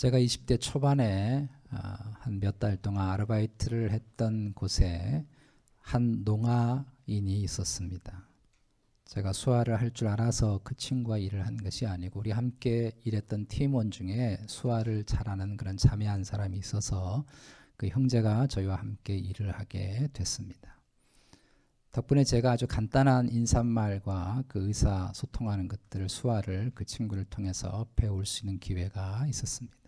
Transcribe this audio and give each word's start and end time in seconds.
제가 0.00 0.18
20대 0.18 0.58
초반에 0.58 1.50
아, 1.68 2.14
한몇 2.20 2.58
달 2.58 2.78
동안 2.78 3.10
아르바이트를 3.10 3.90
했던 3.90 4.54
곳에 4.54 5.26
한 5.76 6.22
농아인이 6.24 7.42
있었습니다. 7.42 8.26
제가 9.04 9.34
수화를 9.34 9.78
할 9.78 9.92
줄 9.92 10.08
알아서 10.08 10.62
그 10.64 10.74
친구와 10.74 11.18
일을 11.18 11.46
한 11.46 11.58
것이 11.58 11.84
아니고 11.84 12.20
우리 12.20 12.30
함께 12.30 12.92
일했던 13.04 13.44
팀원 13.48 13.90
중에 13.90 14.38
수화를 14.46 15.04
잘하는 15.04 15.58
그런 15.58 15.76
자매 15.76 16.06
한 16.06 16.24
사람이 16.24 16.56
있어서 16.56 17.26
그 17.76 17.88
형제가 17.88 18.46
저희와 18.46 18.76
함께 18.76 19.18
일을 19.18 19.52
하게 19.52 20.08
됐습니다. 20.14 20.80
덕분에 21.92 22.24
제가 22.24 22.52
아주 22.52 22.66
간단한 22.66 23.28
인사말과 23.28 24.44
그 24.48 24.66
의사 24.66 25.12
소통하는 25.14 25.68
것들을 25.68 26.08
수화를 26.08 26.72
그 26.74 26.86
친구를 26.86 27.26
통해서 27.26 27.86
배울 27.96 28.24
수 28.24 28.46
있는 28.46 28.58
기회가 28.58 29.26
있었습니다. 29.26 29.79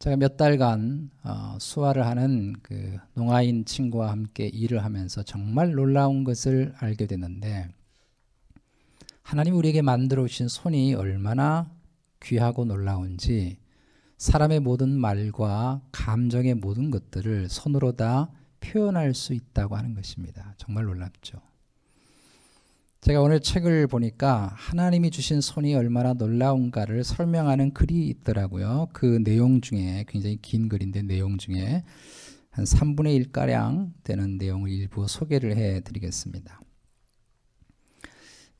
제가 0.00 0.16
몇 0.16 0.38
달간 0.38 1.10
어, 1.24 1.58
수화를 1.60 2.06
하는 2.06 2.54
그 2.62 2.96
농아인 3.12 3.66
친구와 3.66 4.10
함께 4.10 4.46
일을 4.46 4.82
하면서 4.82 5.22
정말 5.22 5.72
놀라운 5.72 6.24
것을 6.24 6.72
알게 6.78 7.06
됐는데 7.06 7.68
하나님 9.22 9.56
우리에게 9.56 9.82
만들어 9.82 10.26
주신 10.26 10.48
손이 10.48 10.94
얼마나 10.94 11.70
귀하고 12.22 12.64
놀라운지 12.64 13.58
사람의 14.16 14.60
모든 14.60 14.88
말과 14.88 15.82
감정의 15.92 16.54
모든 16.54 16.90
것들을 16.90 17.50
손으로 17.50 17.92
다 17.92 18.30
표현할 18.60 19.12
수 19.12 19.34
있다고 19.34 19.76
하는 19.76 19.92
것입니다. 19.92 20.54
정말 20.56 20.84
놀랍죠. 20.84 21.42
제가 23.10 23.22
오늘 23.22 23.40
책을 23.40 23.88
보니까 23.88 24.52
하나님이 24.54 25.10
주신 25.10 25.40
손이 25.40 25.74
얼마나 25.74 26.12
놀라운가를 26.12 27.02
설명하는 27.02 27.74
글이 27.74 28.06
있더라고요. 28.06 28.86
그 28.92 29.20
내용 29.24 29.60
중에 29.60 30.04
굉장히 30.06 30.36
긴 30.40 30.68
글인데 30.68 31.02
내용 31.02 31.36
중에 31.36 31.82
한 32.50 32.64
3분의 32.64 33.32
1가량 33.32 33.94
되는 34.04 34.38
내용을 34.38 34.70
일부 34.70 35.08
소개를 35.08 35.56
해 35.56 35.80
드리겠습니다. 35.80 36.60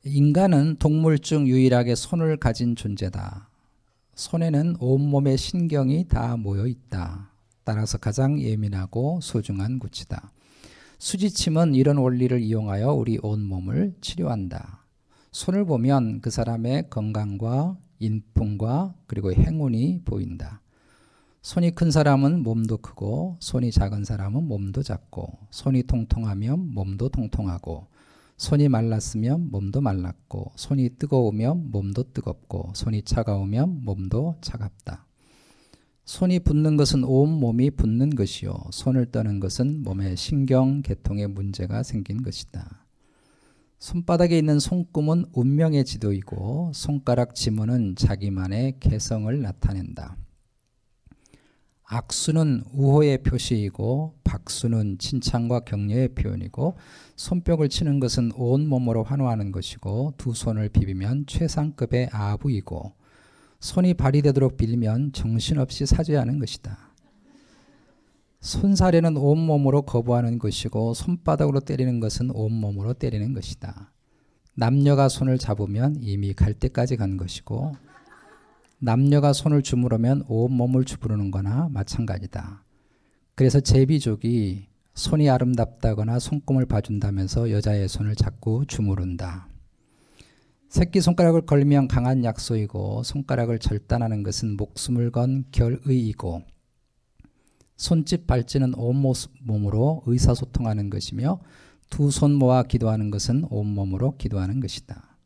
인간은 0.03 0.75
동물 0.79 1.17
중 1.19 1.47
유일하게 1.47 1.95
손을 1.95 2.35
가진 2.35 2.75
존재다. 2.75 3.49
손에는 4.15 4.75
온몸의 4.81 5.37
신경이 5.37 6.09
다 6.09 6.35
모여 6.35 6.67
있다. 6.67 7.31
따라서 7.63 7.97
가장 7.97 8.37
예민하고 8.37 9.21
소중한 9.21 9.79
구치다. 9.79 10.29
수지침은 11.01 11.73
이런 11.73 11.97
원리를 11.97 12.39
이용하여 12.39 12.93
우리 12.93 13.17
온 13.23 13.43
몸을 13.43 13.95
치료한다. 14.01 14.85
손을 15.31 15.65
보면 15.65 16.21
그 16.21 16.29
사람의 16.29 16.91
건강과 16.91 17.75
인품과 17.97 18.93
그리고 19.07 19.33
행운이 19.33 20.03
보인다. 20.05 20.61
손이 21.41 21.71
큰 21.71 21.89
사람은 21.89 22.43
몸도 22.43 22.77
크고 22.77 23.37
손이 23.39 23.71
작은 23.71 24.05
사람은 24.05 24.43
몸도 24.43 24.83
작고 24.83 25.39
손이 25.49 25.87
통통하면 25.87 26.71
몸도 26.75 27.09
통통하고 27.09 27.87
손이 28.37 28.69
말랐으면 28.69 29.49
몸도 29.49 29.81
말랐고 29.81 30.51
손이 30.55 30.97
뜨거우면 30.99 31.71
몸도 31.71 32.13
뜨겁고 32.13 32.73
손이 32.75 33.01
차가우면 33.05 33.85
몸도 33.85 34.37
차갑다. 34.41 35.07
손이 36.11 36.39
붓는 36.39 36.75
것은 36.75 37.05
온 37.05 37.29
몸이 37.29 37.71
붓는 37.71 38.09
것이요. 38.09 38.53
손을 38.71 39.05
떠는 39.05 39.39
것은 39.39 39.81
몸의 39.83 40.17
신경 40.17 40.81
계통에 40.81 41.25
문제가 41.25 41.83
생긴 41.83 42.21
것이다. 42.21 42.85
손바닥에 43.79 44.37
있는 44.37 44.59
손금은 44.59 45.23
운명의 45.31 45.85
지도이고 45.85 46.73
손가락 46.75 47.33
지문은 47.33 47.95
자기만의 47.95 48.81
개성을 48.81 49.41
나타낸다. 49.41 50.17
악수는 51.85 52.65
우호의 52.73 53.23
표시이고 53.23 54.15
박수는 54.25 54.97
칭찬과 54.97 55.61
격려의 55.61 56.09
표현이고 56.09 56.75
손뼉을 57.15 57.69
치는 57.69 58.01
것은 58.01 58.33
온 58.35 58.67
몸으로 58.67 59.03
환호하는 59.03 59.53
것이고 59.53 60.15
두 60.17 60.33
손을 60.33 60.67
비비면 60.67 61.27
최상급의 61.27 62.09
아부이고 62.11 63.00
손이 63.61 63.93
발휘되도록 63.93 64.57
빌면 64.57 65.13
정신없이 65.13 65.85
사죄하는 65.85 66.39
것이다. 66.39 66.77
손사래는 68.39 69.17
온몸으로 69.17 69.83
거부하는 69.83 70.39
것이고 70.39 70.95
손바닥으로 70.95 71.59
때리는 71.59 71.99
것은 71.99 72.31
온몸으로 72.31 72.95
때리는 72.95 73.33
것이다. 73.33 73.93
남녀가 74.55 75.07
손을 75.07 75.37
잡으면 75.37 75.97
이미 76.01 76.33
갈 76.33 76.55
때까지 76.55 76.97
간 76.97 77.17
것이고 77.17 77.73
남녀가 78.79 79.31
손을 79.31 79.61
주무르면 79.61 80.23
온몸을 80.27 80.83
주무르는 80.83 81.29
거나 81.29 81.69
마찬가지다. 81.71 82.63
그래서 83.35 83.59
제비족이 83.59 84.69
손이 84.95 85.29
아름답다거나 85.29 86.17
손금을 86.17 86.65
봐준다면서 86.65 87.51
여자의 87.51 87.87
손을 87.87 88.15
자꾸 88.15 88.65
주무른다. 88.67 89.50
새끼손가락을 90.71 91.41
걸면 91.41 91.89
강한 91.89 92.23
약소이고 92.23 93.03
손가락을 93.03 93.59
절단하는 93.59 94.23
것은 94.23 94.55
목숨을 94.55 95.11
건 95.11 95.43
결의이고 95.51 96.43
손짓 97.75 98.25
발짓은 98.25 98.75
온몸으로 98.75 100.03
의사소통하는 100.05 100.89
것이며 100.89 101.41
두 101.89 102.09
손 102.09 102.33
모아 102.33 102.63
기도하는 102.63 103.11
것은 103.11 103.45
온몸으로 103.49 104.15
기도하는 104.15 104.61
것이다. 104.61 105.17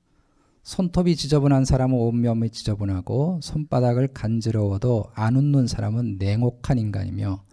손톱이 0.63 1.15
지저분한 1.15 1.63
사람은 1.63 1.95
온몸이 1.95 2.49
지저분하고 2.49 3.39
손바닥을 3.43 4.07
간지러워도 4.15 5.11
안 5.13 5.35
웃는 5.35 5.67
사람은 5.67 6.17
냉혹한 6.17 6.79
인간이며 6.79 7.43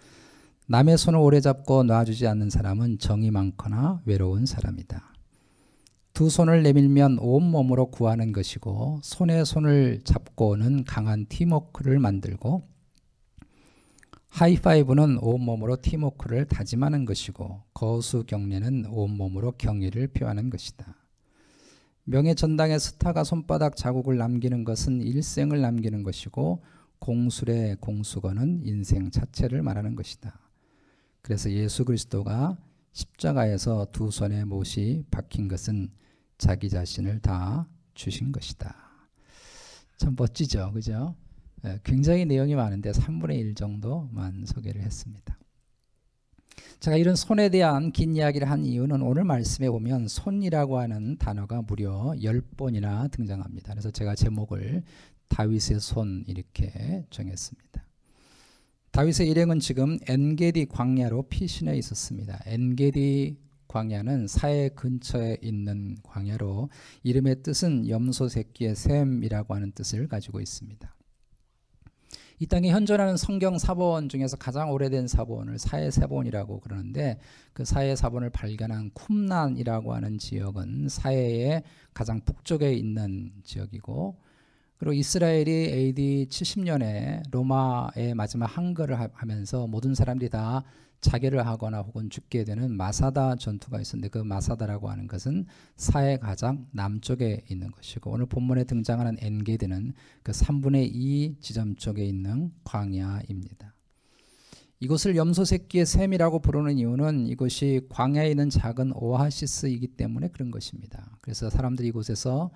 남의 0.66 0.96
손을 0.96 1.18
오래 1.18 1.42
잡고 1.42 1.82
놔주지 1.82 2.26
않는 2.26 2.48
사람은 2.48 3.00
정이 3.00 3.30
많거나 3.30 4.00
외로운 4.06 4.46
사람이다. 4.46 5.11
두 6.12 6.28
손을 6.28 6.62
내밀면 6.62 7.18
온몸으로 7.20 7.86
구하는 7.86 8.32
것이고 8.32 9.00
손에 9.02 9.44
손을 9.44 10.02
잡고는 10.04 10.84
강한 10.84 11.24
팀워크를 11.26 11.98
만들고 11.98 12.68
하이파이브는 14.28 15.18
온몸으로 15.18 15.76
팀워크를 15.80 16.46
다짐하는 16.46 17.06
것이고 17.06 17.62
거수 17.72 18.24
경례는 18.24 18.86
온몸으로 18.86 19.52
경의를 19.52 20.08
표하는 20.08 20.50
것이다. 20.50 20.96
명예 22.04 22.34
전당의 22.34 22.80
스타가 22.80 23.24
손바닥 23.24 23.76
자국을 23.76 24.18
남기는 24.18 24.64
것은 24.64 25.00
일생을 25.00 25.60
남기는 25.60 26.02
것이고 26.02 26.62
공술의 26.98 27.76
공수거는 27.80 28.62
인생 28.64 29.10
자체를 29.10 29.62
말하는 29.62 29.96
것이다. 29.96 30.38
그래서 31.22 31.50
예수 31.50 31.84
그리스도가 31.84 32.58
십자가에서 32.92 33.86
두 33.92 34.10
손에 34.10 34.44
못이 34.44 35.04
박힌 35.10 35.48
것은 35.48 35.90
자기 36.42 36.68
자신을 36.68 37.20
다 37.20 37.68
주신 37.94 38.32
것이다. 38.32 38.74
참 39.96 40.16
멋지죠. 40.18 40.72
그죠? 40.74 41.14
예, 41.64 41.78
굉장히 41.84 42.24
내용이 42.24 42.56
많은데 42.56 42.90
3분의 42.90 43.38
1 43.38 43.54
정도만 43.54 44.44
소개를 44.46 44.80
했습니다. 44.82 45.38
제가 46.80 46.96
이런 46.96 47.14
손에 47.14 47.48
대한 47.48 47.92
긴 47.92 48.16
이야기를 48.16 48.50
한 48.50 48.64
이유는 48.64 49.02
오늘 49.02 49.22
말씀에 49.22 49.70
보면 49.70 50.08
손이라고 50.08 50.80
하는 50.80 51.16
단어가 51.16 51.62
무려 51.62 52.12
10번이나 52.16 53.08
등장합니다. 53.12 53.74
그래서 53.74 53.92
제가 53.92 54.16
제목을 54.16 54.82
다윗의 55.28 55.78
손 55.78 56.24
이렇게 56.26 57.06
정했습니다. 57.10 57.86
다윗의 58.90 59.30
일행은 59.30 59.60
지금 59.60 59.96
엔게디 60.08 60.66
광야로 60.66 61.28
피신해 61.28 61.76
있었습니다. 61.76 62.40
엔게디 62.46 63.36
광야는 63.72 64.28
사해 64.28 64.68
근처에 64.68 65.38
있는 65.40 65.96
광야로 66.02 66.68
이름의 67.04 67.42
뜻은 67.42 67.88
염소 67.88 68.28
새끼의 68.28 68.74
샘이라고 68.74 69.54
하는 69.54 69.72
뜻을 69.72 70.08
가지고 70.08 70.40
있습니다. 70.40 70.94
이 72.38 72.46
땅에 72.46 72.70
현존하는 72.70 73.16
성경 73.16 73.56
사본 73.56 74.10
중에서 74.10 74.36
가장 74.36 74.72
오래된 74.72 75.08
사본을 75.08 75.58
사해 75.58 75.90
사본이라고 75.90 76.60
그러는데 76.60 77.18
그 77.54 77.64
사해 77.64 77.96
사본을 77.96 78.30
발견한 78.30 78.90
쿰난이라고 78.92 79.94
하는 79.94 80.18
지역은 80.18 80.88
사해의 80.88 81.62
가장 81.94 82.20
북쪽에 82.20 82.74
있는 82.74 83.32
지역이고 83.42 84.16
그리고 84.76 84.92
이스라엘이 84.92 85.50
AD 85.50 86.26
70년에 86.28 87.22
로마의 87.30 88.14
마지막 88.16 88.46
한거를 88.46 88.98
하면서 89.14 89.66
모든 89.66 89.94
사람들이 89.94 90.28
다 90.28 90.64
자결을 91.02 91.46
하거나 91.46 91.80
혹은 91.80 92.08
죽게 92.08 92.44
되는 92.44 92.74
마사다 92.76 93.36
전투가 93.36 93.80
있었는데 93.80 94.08
그 94.08 94.18
마사다라고 94.18 94.88
하는 94.88 95.08
것은 95.08 95.46
사해 95.76 96.16
가장 96.16 96.66
남쪽에 96.70 97.44
있는 97.50 97.70
것이고 97.72 98.10
오늘 98.10 98.26
본문에 98.26 98.64
등장하는 98.64 99.16
엔게드는 99.20 99.92
그 100.22 100.32
3분의 100.32 100.90
2 100.94 101.36
지점 101.40 101.74
쪽에 101.74 102.04
있는 102.04 102.52
광야입니다. 102.64 103.74
이곳을 104.78 105.16
염소 105.16 105.44
새끼의 105.44 105.86
샘이라고 105.86 106.38
부르는 106.40 106.78
이유는 106.78 107.26
이것이 107.26 107.86
광야에 107.88 108.30
있는 108.30 108.48
작은 108.48 108.92
오아시스이기 108.94 109.88
때문에 109.88 110.28
그런 110.28 110.50
것입니다. 110.50 111.18
그래서 111.20 111.50
사람들이 111.50 111.88
이곳에서 111.88 112.50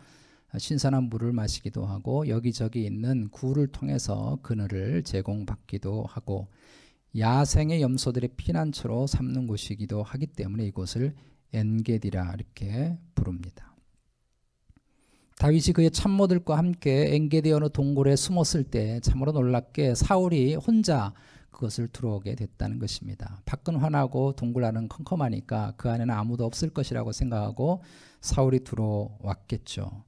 신선한 0.57 1.05
물을 1.05 1.33
마시기도 1.33 1.85
하고 1.85 2.29
여기저기 2.29 2.85
있는 2.85 3.29
굴을 3.31 3.69
통해서 3.69 4.39
그늘을 4.43 5.03
제공받기도 5.03 6.05
하고 6.09 6.49
야생의 7.19 7.81
염소들의 7.83 8.31
피난처로 8.37 9.07
삼는 9.07 9.47
곳이기도 9.47 10.03
하기 10.03 10.27
때문에 10.27 10.65
이곳을 10.67 11.15
엔게디라 11.53 12.35
이렇게 12.35 12.99
부릅니다. 13.15 13.75
다윗이 15.39 15.75
그의 15.75 15.91
참모들과 15.91 16.57
함께 16.57 17.15
엔게디 17.15 17.53
어느 17.53 17.69
동굴에 17.71 18.17
숨었을 18.17 18.65
때 18.65 19.01
참으로 19.01 19.33
놀랍게 19.33 19.95
사울이 19.95 20.55
혼자 20.55 21.13
그것을 21.51 21.89
들어오게 21.89 22.35
됐다는 22.35 22.79
것입니다. 22.79 23.41
밖은 23.47 23.77
환하고 23.77 24.33
동굴 24.33 24.65
안은 24.65 24.89
컴컴하니까 24.89 25.75
그 25.77 25.91
안에는 25.91 26.13
아무도 26.13 26.45
없을 26.45 26.71
것이라고 26.71 27.13
생각하고 27.13 27.83
사울이 28.21 28.65
들어왔겠죠. 28.65 30.05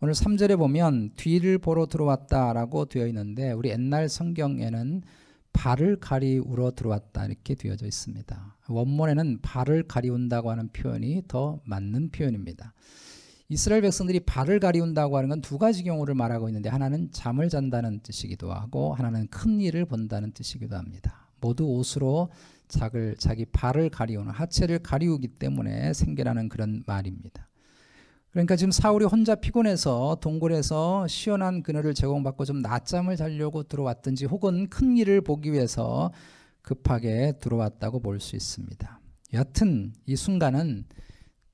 오늘 0.00 0.14
3절에 0.14 0.58
보면 0.58 1.12
뒤를 1.16 1.58
보러 1.58 1.86
들어왔다라고 1.86 2.86
되어 2.86 3.06
있는데 3.06 3.52
우리 3.52 3.70
옛날 3.70 4.08
성경에는 4.08 5.02
발을 5.52 5.96
가리우러 5.96 6.72
들어왔다 6.72 7.26
이렇게 7.26 7.54
되어져 7.54 7.86
있습니다. 7.86 8.56
원문에는 8.68 9.40
발을 9.42 9.84
가리운다고 9.84 10.50
하는 10.50 10.68
표현이 10.68 11.22
더 11.28 11.60
맞는 11.64 12.10
표현입니다. 12.10 12.72
이스라엘 13.48 13.82
백성들이 13.82 14.20
발을 14.20 14.60
가리운다고 14.60 15.16
하는 15.18 15.28
건 15.28 15.42
두 15.42 15.58
가지 15.58 15.82
경우를 15.84 16.14
말하고 16.14 16.48
있는데 16.48 16.70
하나는 16.70 17.10
잠을 17.12 17.50
잔다는 17.50 18.00
뜻이기도 18.00 18.52
하고 18.52 18.94
하나는 18.94 19.26
큰 19.28 19.60
일을 19.60 19.84
본다는 19.84 20.32
뜻이기도 20.32 20.76
합니다. 20.76 21.28
모두 21.40 21.64
옷으로 21.66 22.30
자기, 22.68 23.14
자기 23.18 23.44
발을 23.44 23.90
가리우는 23.90 24.32
하체를 24.32 24.78
가리우기 24.78 25.28
때문에 25.28 25.92
생겨나는 25.92 26.48
그런 26.48 26.82
말입니다. 26.86 27.48
그러니까 28.32 28.56
지금 28.56 28.70
사울이 28.70 29.04
혼자 29.04 29.34
피곤해서 29.34 30.18
동굴에서 30.22 31.06
시원한 31.06 31.62
그늘을 31.62 31.92
제공받고 31.92 32.46
좀 32.46 32.62
낮잠을 32.62 33.16
자려고 33.16 33.62
들어왔든지 33.62 34.24
혹은 34.24 34.68
큰 34.70 34.96
일을 34.96 35.20
보기 35.20 35.52
위해서 35.52 36.10
급하게 36.62 37.34
들어왔다고 37.40 38.00
볼 38.00 38.20
수 38.20 38.34
있습니다. 38.34 39.00
여하튼 39.34 39.92
이 40.06 40.16
순간은 40.16 40.86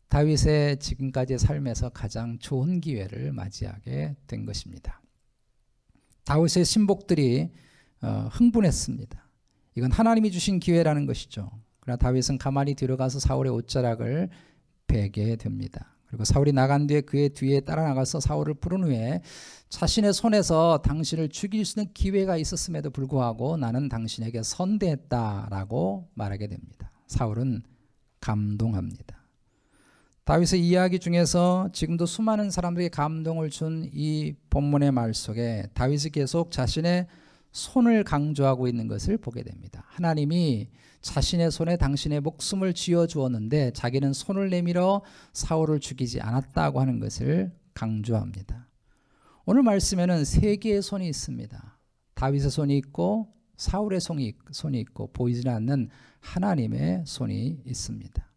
다윗의 0.08 0.78
지금까지의 0.78 1.38
삶에서 1.40 1.88
가장 1.90 2.38
좋은 2.38 2.80
기회를 2.80 3.32
맞이하게 3.32 4.16
된 4.26 4.46
것입니다. 4.46 5.02
다윗의 6.24 6.64
신복들이 6.64 7.50
어, 8.02 8.28
흥분했습니다. 8.30 9.28
이건 9.74 9.90
하나님이 9.90 10.30
주신 10.30 10.60
기회라는 10.60 11.06
것이죠. 11.06 11.50
그러나 11.80 11.96
다윗은 11.96 12.38
가만히 12.38 12.74
들어가서 12.74 13.18
사울의 13.18 13.52
옷자락을 13.52 14.28
베게 14.86 15.36
됩니다. 15.36 15.97
그리고 16.08 16.24
사울이 16.24 16.52
나간 16.52 16.86
뒤에 16.86 17.02
그의 17.02 17.30
뒤에 17.30 17.60
따라 17.60 17.84
나가서 17.84 18.20
사울을 18.20 18.54
부른 18.54 18.84
후에 18.84 19.20
자신의 19.68 20.14
손에서 20.14 20.80
당신을 20.82 21.28
죽일 21.28 21.64
수 21.64 21.78
있는 21.78 21.92
기회가 21.92 22.36
있었음에도 22.36 22.90
불구하고 22.90 23.56
나는 23.58 23.88
당신에게 23.88 24.42
선대했다라고 24.42 26.08
말하게 26.14 26.48
됩니다. 26.48 26.90
사울은 27.06 27.62
감동합니다. 28.20 29.18
다윗의 30.24 30.66
이야기 30.66 30.98
중에서 30.98 31.70
지금도 31.72 32.04
수많은 32.04 32.50
사람들에게 32.50 32.90
감동을 32.90 33.48
준 33.48 33.88
이 33.94 34.34
본문의 34.50 34.92
말 34.92 35.14
속에 35.14 35.68
다윗이 35.72 36.10
계속 36.12 36.50
자신의 36.50 37.06
손을 37.52 38.04
강조하고 38.04 38.68
있는 38.68 38.88
것을 38.88 39.16
보게 39.16 39.42
됩니다. 39.42 39.84
하나님이 39.86 40.68
자신의 41.00 41.50
손에 41.50 41.76
당신의 41.76 42.20
목숨을 42.20 42.74
쥐어 42.74 43.06
주었는데 43.06 43.72
자기는 43.72 44.12
손을 44.12 44.50
내밀어 44.50 45.02
사울을 45.32 45.80
죽이지 45.80 46.20
않았다고 46.20 46.80
하는 46.80 46.98
것을 46.98 47.52
강조합니다. 47.74 48.68
오늘 49.44 49.62
말씀에는 49.62 50.24
세 50.24 50.56
개의 50.56 50.82
손이 50.82 51.08
있습니다. 51.08 51.78
다윗의 52.14 52.50
손이 52.50 52.76
있고 52.78 53.32
사울의 53.56 54.00
손이, 54.00 54.34
있고 54.74 55.12
보이지 55.12 55.48
않는 55.48 55.88
하나님의 56.20 57.04
손이 57.06 57.62
있습니다. 57.64 58.28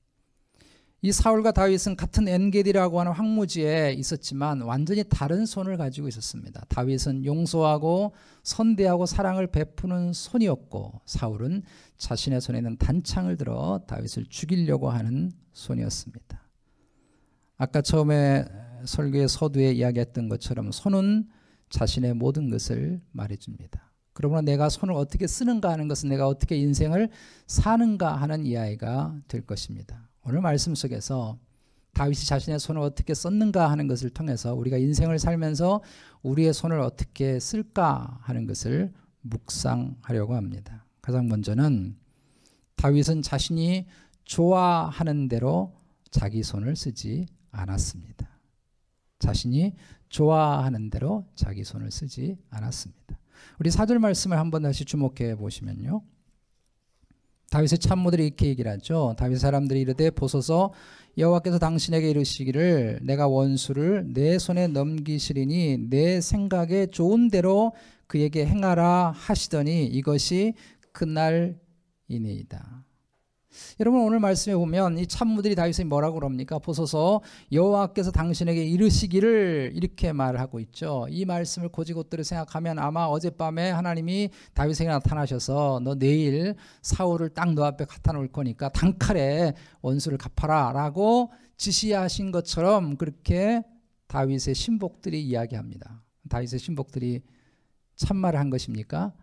이 1.03 1.12
사울과 1.12 1.51
다윗은 1.51 1.95
같은 1.95 2.27
엔게디라고 2.27 3.00
하는 3.00 3.12
황무지에 3.12 3.94
있었지만 3.94 4.62
완전히 4.62 5.03
다른 5.03 5.48
손을 5.48 5.75
가지고 5.75 6.07
있었습니다. 6.07 6.63
다윗은 6.69 7.25
용서하고 7.25 8.13
선대하고 8.44 9.07
사랑을 9.07 9.48
베푸는 9.48 10.13
손이었고 10.13 11.01
사울은 11.06 11.63
자신의 11.98 12.39
손에 12.39 12.59
있는 12.59 12.77
단창을 12.77 13.36
들어 13.38 13.81
다윗을 13.88 14.27
죽이려고 14.30 14.92
하는 14.92 15.31
손이었습니다. 15.53 16.48
아까 17.57 17.81
처음에 17.81 18.45
설교의 18.86 19.27
서두에 19.27 19.71
이야기했던 19.71 20.30
것처럼 20.30 20.71
손은 20.71 21.27
자신의 21.71 22.13
모든 22.13 22.51
것을 22.51 23.01
말해줍니다. 23.12 23.92
그러므로 24.13 24.42
내가 24.42 24.69
손을 24.69 24.94
어떻게 24.94 25.25
쓰는가 25.25 25.71
하는 25.71 25.88
것은 25.88 26.09
내가 26.09 26.27
어떻게 26.27 26.57
인생을 26.57 27.09
사는가 27.47 28.18
하는 28.18 28.45
이야기가 28.45 29.21
될 29.27 29.42
것입니다. 29.47 30.10
오늘 30.23 30.41
말씀 30.41 30.75
속에서 30.75 31.39
다윗이 31.94 32.25
자신의 32.25 32.59
손을 32.59 32.81
어떻게 32.81 33.13
썼는가 33.13 33.69
하는 33.71 33.88
것을 33.88 34.09
통해서 34.12 34.53
우리가 34.53 34.77
인생을 34.77 35.19
살면서 35.19 35.81
우리의 36.21 36.53
손을 36.53 36.79
어떻게 36.79 37.39
쓸까 37.39 38.19
하는 38.21 38.45
것을 38.45 38.94
묵상하려고 39.21 40.35
합니다. 40.35 40.85
가장 41.01 41.27
먼저는 41.27 41.97
다윗은 42.75 43.23
자신이 43.23 43.88
좋아하는 44.23 45.27
대로 45.27 45.73
자기 46.12 46.44
손을 46.44 46.75
쓰지 46.75 47.25
않았습니다. 47.51 48.29
자신이 49.19 49.75
좋아하는 50.09 50.89
대로 50.89 51.25
자기 51.35 51.63
손을 51.63 51.91
쓰지 51.91 52.38
않았습니다. 52.50 53.18
우리 53.59 53.71
사절 53.71 54.00
말씀을 54.00 54.38
한번 54.38 54.62
다시 54.62 54.85
주목해 54.85 55.35
보시면요. 55.35 56.03
다윗의 57.51 57.80
참모들이 57.80 58.25
이렇게 58.27 58.48
얘기를 58.48 58.71
하죠. 58.71 59.13
다윗 59.18 59.38
사람들이 59.38 59.81
이르되 59.81 60.09
보소서 60.09 60.71
여호와께서 61.18 61.59
당신에게 61.59 62.09
이르시기를 62.09 63.01
내가 63.03 63.27
원수를 63.27 64.13
내 64.13 64.39
손에 64.39 64.68
넘기시리니 64.68 65.89
내 65.89 66.21
생각에 66.21 66.88
좋은 66.88 67.30
대로 67.30 67.74
그에게 68.07 68.45
행하라 68.45 69.12
하시더니 69.13 69.86
이것이 69.86 70.53
그날이니이다. 70.94 72.86
여러분 73.80 74.01
오늘 74.01 74.19
말씀에 74.19 74.56
보면 74.56 74.98
이 74.98 75.06
참무들이 75.06 75.56
다윗이 75.56 75.86
뭐라고 75.86 76.15
그럽니까? 76.15 76.57
보소서 76.57 77.21
여호와께서 77.51 78.12
당신에게 78.12 78.63
이르시기를 78.63 79.73
이렇게 79.75 80.14
말하고 80.14 80.59
있죠. 80.61 81.06
이 81.09 81.25
말씀을 81.25 81.69
고지곳대로 81.69 82.23
생각하면 82.23 82.80
아마 82.80 83.06
어젯밤에 83.06 83.69
하나님이 83.69 84.30
다윗에게 84.54 84.90
나타나셔서 84.90 85.81
너 85.83 85.95
내일 85.95 86.56
사울을 86.81 87.30
딱 87.30 87.52
너 87.54 87.66
앞에 87.66 87.85
갖다 87.85 88.14
놓을 88.14 88.31
거니까 88.31 88.69
단칼에 88.69 89.54
원수를 89.81 90.18
갚아라라고 90.18 91.31
지시하신 91.57 92.31
것처럼 92.31 92.97
그렇게 92.97 93.64
다윗의 94.07 94.56
신복들이 94.56 95.21
이야기합니다. 95.21 96.04
다윗의 96.30 96.59
신복들이 96.59 97.21
참말을 97.95 98.40
한 98.40 98.49
것입니까? 98.49 99.14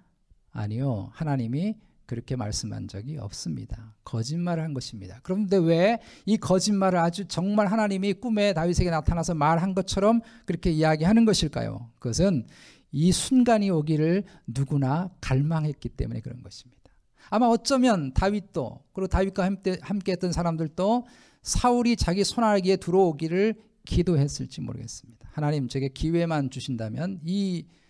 아니요. 0.51 1.11
하나님이 1.13 1.77
그렇게 2.09 2.35
말씀한 2.35 2.89
적이 2.89 3.19
없습니다. 3.19 3.95
거짓말을 4.03 4.65
한 4.65 4.75
것입니다. 4.75 5.21
그런데 5.23 5.59
왜 5.59 5.99
이 6.27 6.37
거짓말을 6.37 6.99
아주 6.99 7.27
정말 7.27 7.67
하나님이 7.69 8.15
꿈에 8.15 8.53
다윗에게 8.53 8.91
나타나서 8.91 9.35
말한 9.35 9.75
것처럼 9.75 10.21
그렇게 10.45 10.71
이야기하는 10.71 11.25
것일까요? 11.25 11.91
그것은 11.99 12.47
이 12.93 13.13
순간이 13.13 13.71
오기를 13.71 14.25
누구나 14.47 15.11
갈망했기 15.21 15.89
때문에 15.91 16.21
그런 16.21 16.43
것입니다. 16.43 16.79
아마 17.31 17.47
어쩌면 17.47 18.13
다윗도 18.15 18.85
그리고 18.93 19.07
다윗과 19.07 19.45
함께, 19.45 19.79
함께 19.81 20.13
했던 20.13 20.33
사람들도 20.33 21.07
사울이 21.43 21.97
자기 21.97 22.25
손아귀에 22.25 22.77
들어오기를 22.77 23.55
기도했을지 23.85 24.61
모르겠습니다. 24.61 25.29
하나님 25.33 25.69
제게 25.69 25.89
기회만 25.89 26.51
주신다면 26.51 27.21
이 27.25 27.65
어, 27.65 27.88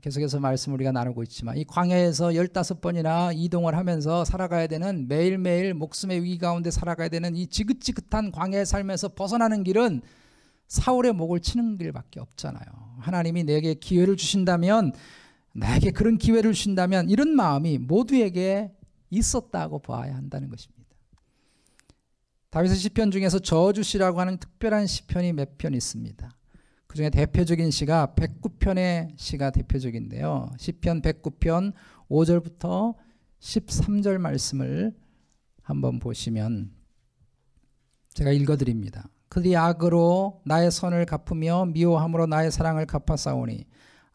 계속해서 0.00 0.40
말씀 0.40 0.72
우리가 0.72 0.92
나누고 0.92 1.22
있지만 1.24 1.58
이 1.58 1.64
광야에서 1.64 2.34
열다섯 2.34 2.80
번이나 2.80 3.32
이동을 3.34 3.76
하면서 3.76 4.24
살아가야 4.24 4.66
되는 4.66 5.08
매일매일 5.08 5.74
목숨의 5.74 6.22
위기 6.22 6.38
가운데 6.38 6.70
살아가야 6.70 7.08
되는 7.08 7.36
이 7.36 7.46
지긋지긋한 7.46 8.32
광야의 8.32 8.64
삶에서 8.64 9.08
벗어나는 9.08 9.64
길은 9.64 10.00
사울의 10.68 11.12
목을 11.12 11.40
치는 11.40 11.76
길밖에 11.76 12.20
없잖아요. 12.20 12.64
하나님이 13.00 13.44
내게 13.44 13.74
기회를 13.74 14.16
주신다면 14.16 14.92
나에게 15.54 15.90
그런 15.90 16.16
기회를 16.16 16.52
주신다면 16.54 17.10
이런 17.10 17.34
마음이 17.34 17.78
모두에게 17.78 18.72
있었다고 19.10 19.80
봐야 19.80 20.14
한다는 20.14 20.48
것입니다. 20.48 20.78
다윗의 22.50 22.76
시편 22.76 23.10
중에서 23.10 23.38
저주시라고 23.38 24.20
하는 24.20 24.38
특별한 24.38 24.86
시편이 24.86 25.34
몇 25.34 25.58
편 25.58 25.74
있습니다. 25.74 26.37
그 26.88 26.96
중에 26.96 27.10
대표적인 27.10 27.70
시가 27.70 28.14
109편의 28.16 29.12
시가 29.16 29.50
대표적인데요. 29.50 30.50
시편 30.56 31.02
109편 31.02 31.74
5절부터 32.10 32.94
13절 33.40 34.18
말씀을 34.18 34.96
한번 35.62 35.98
보시면 35.98 36.72
제가 38.14 38.32
읽어드립니다. 38.32 39.08
그들이 39.28 39.54
악으로 39.54 40.40
나의 40.46 40.70
선을 40.70 41.04
갚으며 41.04 41.66
미워함으로 41.66 42.26
나의 42.26 42.50
사랑을 42.50 42.86
갚아싸우니 42.86 43.66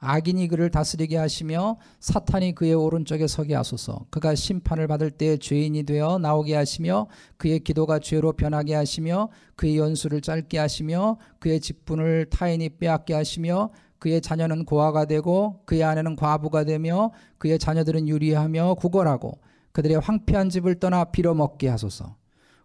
악인이 0.03 0.47
그를 0.49 0.69
다스리게 0.69 1.17
하시며 1.17 1.77
사탄이 1.99 2.53
그의 2.55 2.73
오른쪽에 2.73 3.25
서게 3.27 3.55
하소서. 3.55 4.05
그가 4.09 4.35
심판을 4.35 4.87
받을 4.87 5.09
때 5.09 5.37
죄인이 5.37 5.83
되어 5.83 6.19
나오게 6.19 6.55
하시며 6.55 7.07
그의 7.37 7.61
기도가 7.61 7.99
죄로 7.99 8.33
변하게 8.33 8.75
하시며 8.75 9.29
그의 9.55 9.77
연수를 9.77 10.21
짧게 10.21 10.57
하시며 10.57 11.17
그의 11.39 11.61
직분을 11.61 12.27
타인이 12.29 12.77
빼앗게 12.77 13.13
하시며 13.13 13.69
그의 13.99 14.19
자녀는 14.19 14.65
고아가 14.65 15.05
되고 15.05 15.61
그의 15.65 15.83
아내는 15.83 16.17
과부가 16.17 16.65
되며 16.65 17.11
그의 17.37 17.57
자녀들은 17.57 18.09
유리하며 18.09 18.75
구걸하고 18.75 19.39
그들의 19.71 19.99
황폐한 19.99 20.49
집을 20.49 20.75
떠나 20.75 21.05
빌어먹게 21.05 21.69
하소서. 21.69 22.17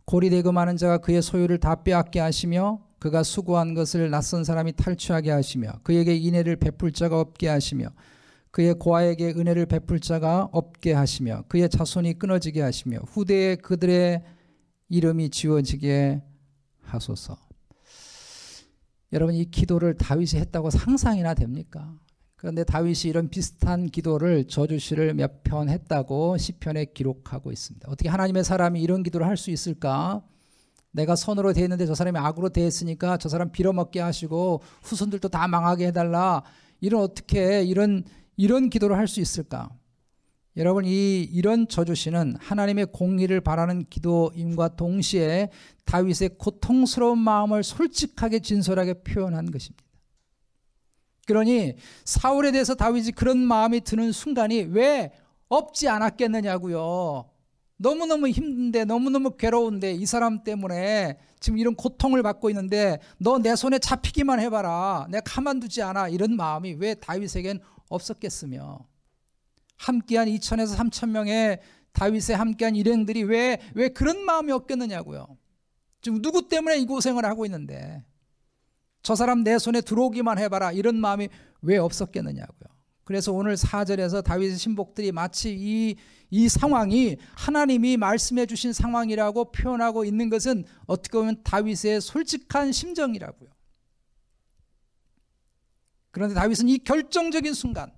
고리되고 0.04 0.52
많은 0.52 0.76
자가 0.76 0.98
그의 0.98 1.22
소유를 1.22 1.58
다 1.58 1.82
빼앗게 1.84 2.18
하시며 2.18 2.80
그가 2.98 3.22
수고한 3.22 3.74
것을 3.74 4.10
낯선 4.10 4.44
사람이 4.44 4.72
탈취하게 4.72 5.30
하시며 5.30 5.72
그에게 5.82 6.16
인애를 6.16 6.56
베풀 6.56 6.92
자가 6.92 7.20
없게 7.20 7.48
하시며 7.48 7.90
그의 8.50 8.74
고아에게 8.74 9.34
은혜를 9.36 9.66
베풀 9.66 10.00
자가 10.00 10.48
없게 10.52 10.92
하시며 10.92 11.44
그의 11.48 11.68
자손이 11.68 12.18
끊어지게 12.18 12.60
하시며 12.62 12.98
후대에 13.06 13.56
그들의 13.56 14.22
이름이 14.88 15.30
지워지게 15.30 16.22
하소서. 16.82 17.36
여러분 19.12 19.34
이 19.34 19.44
기도를 19.44 19.94
다윗이 19.94 20.40
했다고 20.40 20.70
상상이나 20.70 21.34
됩니까? 21.34 21.94
그런데 22.36 22.62
다윗이 22.64 23.02
이런 23.06 23.28
비슷한 23.28 23.86
기도를 23.86 24.46
저주시를 24.46 25.14
몇 25.14 25.42
편 25.42 25.68
했다고 25.68 26.36
시편에 26.38 26.86
기록하고 26.86 27.50
있습니다. 27.52 27.88
어떻게 27.90 28.08
하나님의 28.08 28.44
사람이 28.44 28.80
이런 28.82 29.02
기도를 29.02 29.26
할 29.26 29.36
수 29.36 29.50
있을까? 29.50 30.22
내가 30.90 31.16
선으로 31.16 31.52
대했는데 31.52 31.86
저 31.86 31.94
사람이 31.94 32.18
악으로 32.18 32.48
대했으니까 32.48 33.18
저 33.18 33.28
사람 33.28 33.50
빌어먹게 33.50 34.00
하시고 34.00 34.62
후손들도 34.82 35.28
다 35.28 35.46
망하게 35.48 35.88
해달라. 35.88 36.42
이런 36.80 37.02
어떻게 37.02 37.62
이런 37.62 38.04
이런 38.36 38.70
기도를 38.70 38.96
할 38.96 39.08
수 39.08 39.20
있을까? 39.20 39.68
여러분 40.56 40.84
이 40.84 41.22
이런 41.22 41.68
저주시는 41.68 42.36
하나님의 42.40 42.86
공의를 42.86 43.40
바라는 43.40 43.84
기도임과 43.90 44.76
동시에 44.76 45.50
다윗의 45.84 46.30
고통스러운 46.38 47.18
마음을 47.18 47.62
솔직하게 47.62 48.40
진솔하게 48.40 49.02
표현한 49.04 49.52
것입니다. 49.52 49.84
그러니 51.26 51.74
사울에 52.04 52.50
대해서 52.50 52.74
다윗이 52.74 53.12
그런 53.12 53.38
마음이 53.38 53.82
드는 53.82 54.10
순간이 54.12 54.62
왜 54.62 55.12
없지 55.48 55.88
않았겠느냐고요. 55.88 57.30
너무너무 57.78 58.28
힘든데 58.28 58.84
너무너무 58.84 59.36
괴로운데 59.36 59.92
이 59.92 60.04
사람 60.04 60.42
때문에 60.42 61.18
지금 61.40 61.58
이런 61.58 61.74
고통을 61.76 62.22
받고 62.22 62.50
있는데 62.50 62.98
너 63.18 63.38
내 63.38 63.54
손에 63.56 63.78
잡히기만 63.78 64.40
해봐라. 64.40 65.06
내가 65.10 65.22
가만두지 65.24 65.82
않아. 65.82 66.08
이런 66.08 66.36
마음이 66.36 66.74
왜 66.74 66.94
다윗에겐 66.94 67.60
없었겠으며 67.88 68.80
함께한 69.76 70.26
2천에서 70.28 70.76
3천 70.76 71.10
명의 71.10 71.60
다윗의 71.92 72.36
함께한 72.36 72.74
일행들이 72.76 73.22
왜, 73.22 73.58
왜 73.74 73.88
그런 73.88 74.24
마음이 74.24 74.50
없겠느냐고요. 74.52 75.26
지금 76.02 76.20
누구 76.20 76.48
때문에 76.48 76.78
이 76.78 76.84
고생을 76.84 77.24
하고 77.24 77.44
있는데 77.46 78.04
저 79.02 79.14
사람 79.14 79.44
내 79.44 79.58
손에 79.58 79.80
들어오기만 79.80 80.38
해봐라. 80.38 80.72
이런 80.72 80.96
마음이 80.96 81.28
왜 81.62 81.78
없었겠느냐고요. 81.78 82.77
그래서 83.08 83.32
오늘 83.32 83.54
4절에서 83.54 84.22
다윗의 84.22 84.58
신복들이 84.58 85.12
마치 85.12 85.56
이, 85.58 85.96
이 86.28 86.46
상황이 86.46 87.16
하나님이 87.36 87.96
말씀해 87.96 88.44
주신 88.44 88.74
상황이라고 88.74 89.50
표현하고 89.50 90.04
있는 90.04 90.28
것은 90.28 90.66
어떻게 90.84 91.16
보면 91.16 91.42
다윗의 91.42 92.02
솔직한 92.02 92.70
심정이라고요. 92.70 93.48
그런데 96.10 96.34
다윗은 96.34 96.68
이 96.68 96.76
결정적인 96.76 97.54
순간 97.54 97.90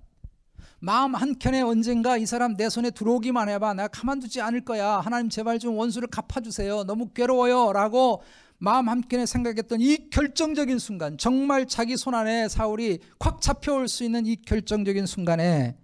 마음 0.79 1.13
한켠에 1.13 1.59
언젠가 1.59 2.15
이 2.15 2.25
사람 2.25 2.55
내 2.55 2.69
손에 2.69 2.89
들어오기만 2.91 3.49
해봐. 3.49 3.73
내가 3.73 3.89
가만두지 3.89 4.39
않을 4.39 4.63
거야. 4.63 5.01
하나님 5.01 5.29
제발 5.29 5.59
좀 5.59 5.77
원수를 5.77 6.07
갚아주세요. 6.07 6.85
너무 6.85 7.09
괴로워요. 7.09 7.73
라고 7.73 8.23
마음 8.63 8.89
한켠에 8.89 9.25
생각했던 9.25 9.81
이 9.81 10.11
결정적인 10.11 10.77
순간, 10.77 11.17
정말 11.17 11.67
자기 11.67 11.97
손 11.97 12.13
안에 12.13 12.47
사울이 12.47 12.99
콱 13.17 13.41
잡혀올 13.41 13.87
수 13.87 14.03
있는 14.03 14.27
이 14.27 14.35
결정적인 14.35 15.07
순간에 15.07 15.75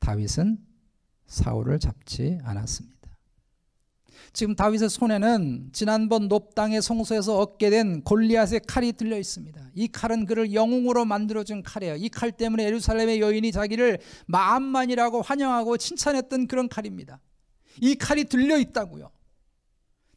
다윗은 0.00 0.58
사울을 1.28 1.78
잡지 1.78 2.40
않았습니다. 2.42 2.94
지금 4.32 4.56
다윗의 4.56 4.88
손에는 4.88 5.70
지난번 5.72 6.26
높당의 6.26 6.82
성소에서 6.82 7.38
얻게 7.38 7.70
된 7.70 8.02
골리앗의 8.02 8.62
칼이 8.66 8.92
들려 8.94 9.16
있습니다. 9.16 9.70
이 9.76 9.86
칼은 9.86 10.26
그를 10.26 10.52
영웅으로 10.52 11.04
만들어준 11.04 11.62
칼이에요. 11.62 11.94
이 11.94 12.08
칼 12.08 12.32
때문에 12.32 12.64
예루살렘의 12.64 13.20
여인이 13.20 13.52
자기를 13.52 14.00
마음만이라고 14.26 15.22
환영하고 15.22 15.76
칭찬했던 15.76 16.48
그런 16.48 16.68
칼입니다. 16.68 17.20
이 17.80 17.94
칼이 17.94 18.24
들려 18.24 18.58
있다고요. 18.58 19.13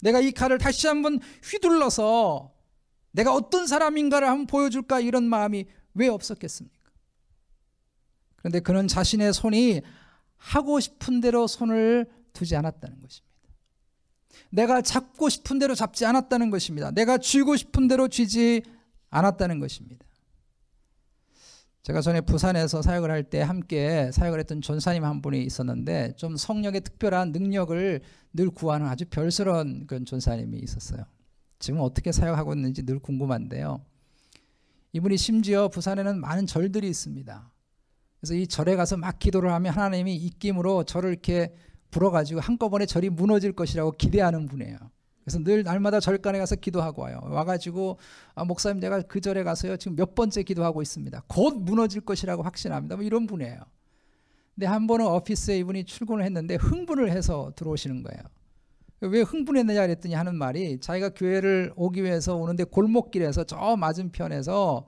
내가 0.01 0.19
이 0.19 0.31
칼을 0.31 0.57
다시 0.57 0.87
한번 0.87 1.19
휘둘러서 1.43 2.53
내가 3.11 3.33
어떤 3.33 3.67
사람인가를 3.67 4.27
한번 4.27 4.47
보여줄까 4.47 4.99
이런 4.99 5.23
마음이 5.23 5.65
왜 5.93 6.07
없었겠습니까? 6.07 6.77
그런데 8.35 8.59
그는 8.59 8.87
자신의 8.87 9.33
손이 9.33 9.81
하고 10.37 10.79
싶은 10.79 11.19
대로 11.19 11.47
손을 11.47 12.05
두지 12.33 12.55
않았다는 12.55 13.01
것입니다. 13.01 13.27
내가 14.51 14.81
잡고 14.81 15.29
싶은 15.29 15.59
대로 15.59 15.75
잡지 15.75 16.05
않았다는 16.05 16.49
것입니다. 16.51 16.91
내가 16.91 17.17
쥐고 17.17 17.55
싶은 17.55 17.87
대로 17.87 18.07
쥐지 18.07 18.61
않았다는 19.09 19.59
것입니다. 19.59 20.06
제가 21.87 22.01
전에 22.01 22.19
부산에서 22.19 22.81
사역을 22.81 23.09
할 23.09 23.23
때 23.23 23.39
함께 23.39 24.11
사역을 24.11 24.39
했던 24.39 24.61
전사님 24.61 25.05
한 25.05 25.21
분이 25.21 25.41
있었는데 25.43 26.15
좀 26.17 26.35
성령의 26.35 26.81
특별한 26.81 27.31
능력을 27.31 28.01
늘 28.33 28.49
구하는 28.49 28.87
아주 28.87 29.05
별스러운 29.05 29.87
그런 29.87 30.03
전사님이 30.03 30.57
있었어요. 30.59 31.05
지금 31.59 31.79
어떻게 31.79 32.11
사역하고 32.11 32.53
있는지 32.55 32.85
늘 32.85 32.99
궁금한데요. 32.99 33.79
이분이 34.91 35.15
심지어 35.15 35.69
부산에는 35.69 36.19
많은 36.19 36.45
절들이 36.45 36.89
있습니다. 36.89 37.51
그래서 38.19 38.33
이 38.33 38.47
절에 38.47 38.75
가서 38.75 38.97
막 38.97 39.17
기도를 39.17 39.53
하면 39.53 39.73
하나님이 39.73 40.13
입김으로 40.13 40.83
저를 40.83 41.11
이렇게 41.11 41.53
불어가지고 41.91 42.41
한꺼번에 42.41 42.85
절이 42.85 43.11
무너질 43.11 43.53
것이라고 43.53 43.91
기대하는 43.91 44.47
분이에요. 44.47 44.77
그래서 45.27 45.43
늘 45.43 45.63
날마다 45.63 45.99
절간에 45.99 46.39
가서 46.39 46.55
기도하고 46.55 47.01
와요. 47.01 47.19
와가지고 47.21 47.97
아, 48.33 48.45
목사님 48.45 48.79
내가 48.79 49.01
그 49.01 49.19
절에 49.19 49.43
가서요 49.43 49.75
지금 49.75 49.97
몇 49.97 50.15
번째 50.15 50.41
기도하고 50.41 50.81
있습니다. 50.81 51.23
곧 51.27 51.53
무너질 51.59 51.99
것이라고 51.99 52.43
확신합니다. 52.43 52.95
뭐 52.95 53.03
이런 53.03 53.27
분이에요. 53.27 53.59
근데 54.55 54.67
한 54.67 54.87
번은 54.87 55.05
오피스에 55.05 55.59
이분이 55.59 55.83
출근을 55.83 56.23
했는데 56.23 56.55
흥분을 56.55 57.11
해서 57.11 57.51
들어오시는 57.57 58.03
거예요. 58.03 58.23
왜 59.01 59.19
흥분했느냐 59.19 59.81
그랬더니 59.81 60.13
하는 60.13 60.33
말이 60.33 60.79
자기가 60.79 61.09
교회를 61.09 61.73
오기 61.75 62.05
위해서 62.05 62.37
오는데 62.37 62.63
골목길에서 62.63 63.43
저 63.43 63.75
맞은편에서 63.75 64.87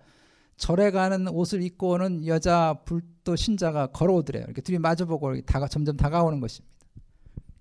절에 0.55 0.91
가는 0.91 1.27
옷을 1.27 1.61
입고 1.63 1.89
오는 1.89 2.25
여자 2.25 2.79
불도 2.85 3.35
신자가 3.35 3.87
걸어오더래요. 3.87 4.45
이렇게 4.45 4.61
둘이 4.61 4.77
마주보고 4.77 5.41
다가 5.41 5.67
점점 5.67 5.97
다가오는 5.97 6.39
것입니다. 6.39 6.78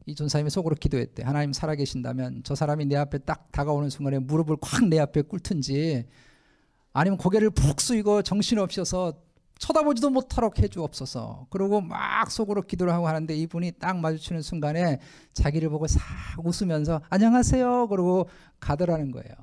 이 0.08 0.14
전사님이 0.14 0.48
속으로 0.48 0.74
기도했대. 0.74 1.22
하나님 1.22 1.52
살아계신다면 1.52 2.40
저 2.42 2.54
사람이 2.54 2.86
내 2.86 2.96
앞에 2.96 3.18
딱 3.18 3.52
다가오는 3.52 3.90
순간에 3.90 4.18
무릎을 4.18 4.56
콱 4.60 4.88
내 4.88 4.98
앞에 4.98 5.22
꿇든지 5.22 6.06
아니면 6.94 7.18
고개를 7.18 7.50
푹 7.50 7.78
숙이고 7.80 8.22
정신없어서 8.22 9.12
쳐다보지도 9.58 10.08
못하도록 10.08 10.58
해주옵소서. 10.60 11.48
그러고 11.50 11.82
막 11.82 12.30
속으로 12.30 12.62
기도를 12.62 12.92
하고 12.92 13.06
하는데 13.06 13.36
이분이 13.36 13.72
딱 13.72 13.98
마주치는 13.98 14.40
순간에 14.40 14.98
자기를 15.34 15.68
보고 15.68 15.86
싹 15.86 16.00
웃으면서 16.42 17.02
안녕하세요. 17.10 17.88
그러고 17.88 18.30
가더라는 18.60 19.10
거예요. 19.10 19.34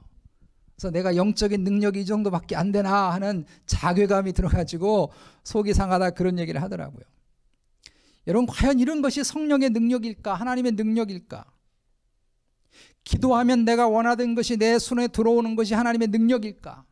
그래서 0.75 0.89
내가 0.89 1.15
영적인 1.15 1.63
능력이 1.63 2.01
이 2.01 2.05
정도밖에 2.05 2.55
안 2.55 2.71
되나 2.71 3.11
하는 3.11 3.45
자괴감이 3.67 4.33
들어가지고 4.33 5.11
속이 5.43 5.73
상하다 5.75 6.11
그런 6.11 6.39
얘기를 6.39 6.61
하더라고요. 6.61 7.03
여러분 8.27 8.47
과연 8.47 8.79
이런 8.79 9.01
것이 9.01 9.23
성령의 9.23 9.69
능력일까? 9.69 10.33
하나님의 10.33 10.73
능력일까? 10.73 11.45
기도하면 13.03 13.65
내가 13.65 13.87
원하던 13.87 14.33
것이 14.33 14.57
내 14.57 14.79
손에 14.79 15.07
들어오는 15.07 15.55
것이 15.55 15.73
하나님의 15.73 16.07
능력일까? 16.07 16.83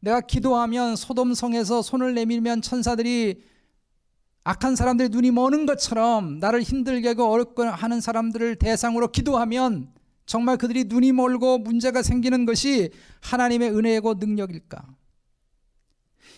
내가 0.00 0.20
기도하면 0.20 0.96
소돔성에서 0.96 1.82
손을 1.82 2.14
내밀면 2.14 2.62
천사들이 2.62 3.42
악한 4.44 4.76
사람들의 4.76 5.08
눈이 5.08 5.30
머는 5.30 5.64
것처럼 5.64 6.38
나를 6.38 6.62
힘들게 6.62 7.08
하고 7.08 7.24
어렵게 7.30 7.62
하는 7.62 8.00
사람들을 8.00 8.56
대상으로 8.56 9.08
기도하면 9.08 9.92
정말 10.26 10.56
그들이 10.58 10.84
눈이 10.84 11.12
멀고 11.12 11.58
문제가 11.58 12.02
생기는 12.02 12.44
것이 12.44 12.90
하나님의 13.20 13.70
은혜고 13.70 14.14
능력일까? 14.14 14.84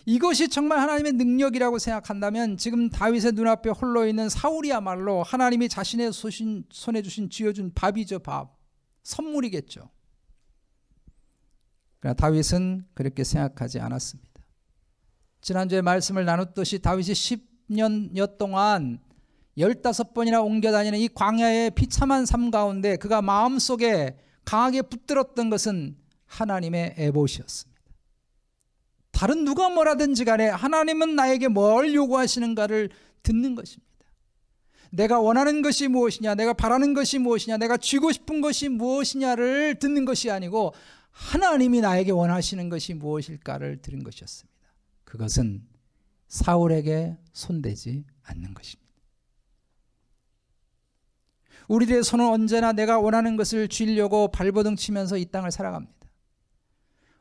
이것이 0.07 0.49
정말 0.49 0.79
하나님의 0.79 1.15
능력이라고 1.15 1.79
생각한다면 1.79 2.57
지금 2.59 2.89
다윗의 2.89 3.33
눈앞에 3.33 3.71
홀로 3.71 4.07
있는 4.07 4.29
사울이야말로 4.29 5.25
하나님이 5.25 5.69
자신의 5.69 6.13
소신, 6.13 6.65
손에 6.71 7.03
주신 7.03 7.29
쥐어준 7.29 7.73
밥이죠 7.75 8.21
밥 8.21 8.57
선물이겠죠 9.03 9.91
그러나 11.99 12.15
다윗은 12.15 12.87
그렇게 12.95 13.25
생각하지 13.25 13.81
않았습니다. 13.81 14.31
지난주에 15.41 15.81
말씀을 15.81 16.25
나눴듯이 16.25 16.79
다윗이 16.79 17.09
10년여 17.09 18.39
동안 18.39 19.01
15번이나 19.59 20.45
옮겨 20.45 20.71
다니는 20.71 21.01
이 21.01 21.09
광야의 21.09 21.73
비참한 21.73 22.27
삶 22.27 22.53
가운데 22.53 22.97
그가 22.97 23.23
마음속에 23.23 24.19
강하게 24.45 24.83
붙들었던 24.83 25.51
것은 25.51 25.97
하나님의 26.27 26.95
애봇이었습니다. 26.99 27.76
다른 29.17 29.47
누가 29.47 29.71
뭐라든지 29.71 30.27
간에 30.27 30.47
하나님은 30.47 31.17
나에게 31.17 31.49
뭘 31.49 31.95
요구하시는가를 31.95 32.91
듣는 33.23 33.55
것입니다. 33.55 33.87
내가 34.91 35.21
원하는 35.21 35.63
것이 35.63 35.89
무엇이냐, 35.89 36.35
내가 36.35 36.53
바라는 36.53 36.93
것이 36.93 37.19
무엇이냐, 37.19 37.57
내가 37.57 37.79
쥐고 37.79 38.13
싶은 38.13 38.43
것이 38.43 38.69
무엇이냐를 38.69 39.79
듣는 39.79 40.05
것이 40.05 40.31
아니고 40.31 40.75
하나님이 41.13 41.81
나에게 41.81 42.11
원하시는 42.11 42.69
것이 42.69 42.93
무엇일까를 42.93 43.81
들은 43.81 44.05
것이었습니다. 44.05 44.55
그것은 45.05 45.67
사울에게 46.29 47.17
손대지 47.33 48.05
않는 48.23 48.53
것입니다. 48.53 48.93
우리들의 51.69 52.05
손은 52.05 52.27
언제나 52.27 52.73
내가 52.73 52.99
원하는 52.99 53.39
것을 53.39 53.69
쥐려고 53.69 54.29
발버둥 54.29 54.77
치면서 54.77 55.17
이 55.17 55.25
땅을 55.25 55.51
살아갑니다. 55.51 55.96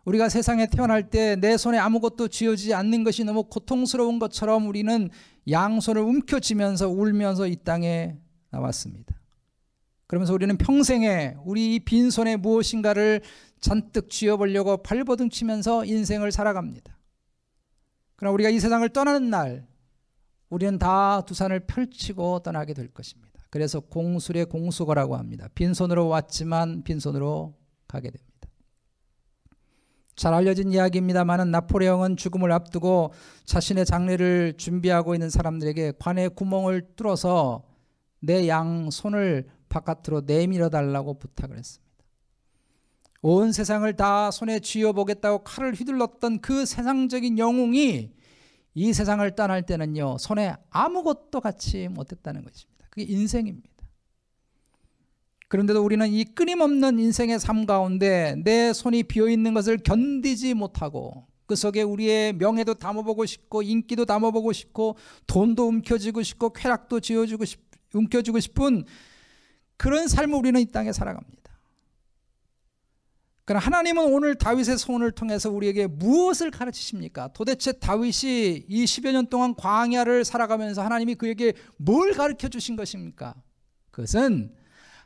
우리가 0.05 0.29
세상에 0.29 0.67
태어날 0.67 1.09
때 1.09 1.35
내 1.35 1.57
손에 1.57 1.77
아무것도 1.77 2.27
쥐어지지 2.27 2.73
않는 2.73 3.03
것이 3.03 3.23
너무 3.23 3.43
고통스러운 3.43 4.19
것처럼 4.19 4.67
우리는 4.67 5.09
양손을 5.49 6.01
움켜쥐면서 6.01 6.89
울면서 6.89 7.47
이 7.47 7.55
땅에 7.55 8.15
나왔습니다. 8.51 9.15
그러면서 10.07 10.33
우리는 10.33 10.55
평생에 10.57 11.35
우리 11.43 11.79
빈손에 11.79 12.35
무엇인가를 12.37 13.21
잔뜩 13.59 14.09
쥐어보려고 14.09 14.77
발버둥 14.77 15.29
치면서 15.31 15.83
인생을 15.85 16.31
살아갑니다. 16.31 16.95
그러나 18.15 18.33
우리가 18.33 18.49
이 18.49 18.59
세상을 18.59 18.87
떠나는 18.89 19.29
날 19.29 19.67
우리는 20.49 20.77
다 20.77 21.23
두 21.25 21.33
산을 21.33 21.61
펼치고 21.61 22.39
떠나게 22.43 22.73
될 22.75 22.87
것입니다. 22.93 23.41
그래서 23.49 23.79
공술의 23.79 24.45
공수거라고 24.45 25.15
합니다. 25.15 25.47
빈손으로 25.55 26.07
왔지만 26.07 26.83
빈손으로 26.83 27.55
가게 27.87 28.11
됩니다. 28.11 28.34
잘 30.15 30.33
알려진 30.33 30.71
이야기입니다만은 30.71 31.51
나포레옹은 31.51 32.15
죽음을 32.17 32.51
앞두고 32.51 33.13
자신의 33.45 33.85
장례를 33.85 34.53
준비하고 34.57 35.13
있는 35.13 35.29
사람들에게 35.29 35.93
관에 35.99 36.27
구멍을 36.29 36.95
뚫어서 36.95 37.63
내 38.21 38.47
양 38.47 38.89
손을 38.89 39.47
바깥으로 39.69 40.21
내밀어 40.25 40.69
달라고 40.69 41.19
부탁을 41.19 41.57
했습니다. 41.57 41.85
온 43.21 43.51
세상을 43.51 43.91
다 43.95 44.31
손에 44.31 44.59
쥐어 44.59 44.93
보겠다고 44.93 45.43
칼을 45.43 45.73
휘둘렀던 45.73 46.39
그 46.41 46.65
세상적인 46.65 47.37
영웅이 47.37 48.13
이 48.75 48.93
세상을 48.93 49.35
떠날 49.35 49.63
때는요 49.63 50.17
손에 50.19 50.55
아무것도 50.69 51.41
갖지 51.41 51.87
못했다는 51.89 52.43
것입니다. 52.43 52.87
그게 52.89 53.03
인생입니다. 53.03 53.69
그런데도 55.47 55.83
우리는 55.83 56.07
이 56.11 56.23
끊임없는 56.23 56.99
인생의 56.99 57.39
삶 57.39 57.65
가운데 57.65 58.35
내 58.43 58.73
손이 58.73 59.03
비어 59.03 59.29
있는 59.29 59.53
것을 59.53 59.77
견디지 59.77 60.53
못하고 60.53 61.27
그 61.45 61.55
속에 61.55 61.83
우리의 61.83 62.33
명예도 62.33 62.75
담아보고 62.75 63.25
싶고 63.25 63.61
인기도 63.61 64.05
담아보고 64.05 64.51
싶고 64.51 64.97
돈도 65.27 65.67
움켜쥐고 65.67 66.23
싶고 66.23 66.49
쾌락도 66.53 66.99
지어주고 66.99 67.45
싶, 67.45 67.61
움켜쥐고 67.93 68.39
싶은 68.39 68.83
그런 69.77 70.07
삶을 70.07 70.35
우리는 70.35 70.59
이 70.59 70.65
땅에 70.65 70.91
살아갑니다. 70.91 71.45
그러나 73.47 73.63
하나님은 73.63 74.11
오늘 74.11 74.33
다윗의 74.33 74.79
손을 74.79 75.11
통해서 75.11 75.51
우리에게 75.51 75.85
무엇을 75.85 76.49
가르치십니까? 76.49 77.27
도대체 77.33 77.73
다윗이 77.73 78.65
이 78.67 78.85
10여 78.85 79.11
년 79.11 79.27
동안 79.27 79.53
광야를 79.53 80.25
살아가면서 80.25 80.83
하나님이 80.83 81.13
그에게 81.13 81.53
뭘 81.77 82.13
가르쳐 82.13 82.47
주신 82.47 82.75
것입니까? 82.75 83.35
그것은 83.91 84.51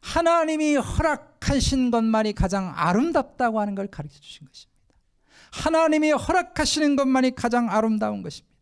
하나님이 0.01 0.75
허락하신 0.75 1.91
것만이 1.91 2.33
가장 2.33 2.71
아름답다고 2.75 3.59
하는 3.59 3.75
걸 3.75 3.87
가르쳐 3.87 4.19
주신 4.19 4.47
것입니다. 4.47 4.79
하나님이 5.51 6.11
허락하시는 6.11 6.95
것만이 6.95 7.35
가장 7.35 7.69
아름다운 7.69 8.21
것입니다. 8.21 8.55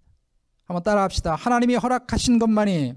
한번 0.66 0.84
따라 0.84 1.04
합시다. 1.04 1.36
하나님이 1.36 1.76
허락하신 1.76 2.40
것만이 2.40 2.96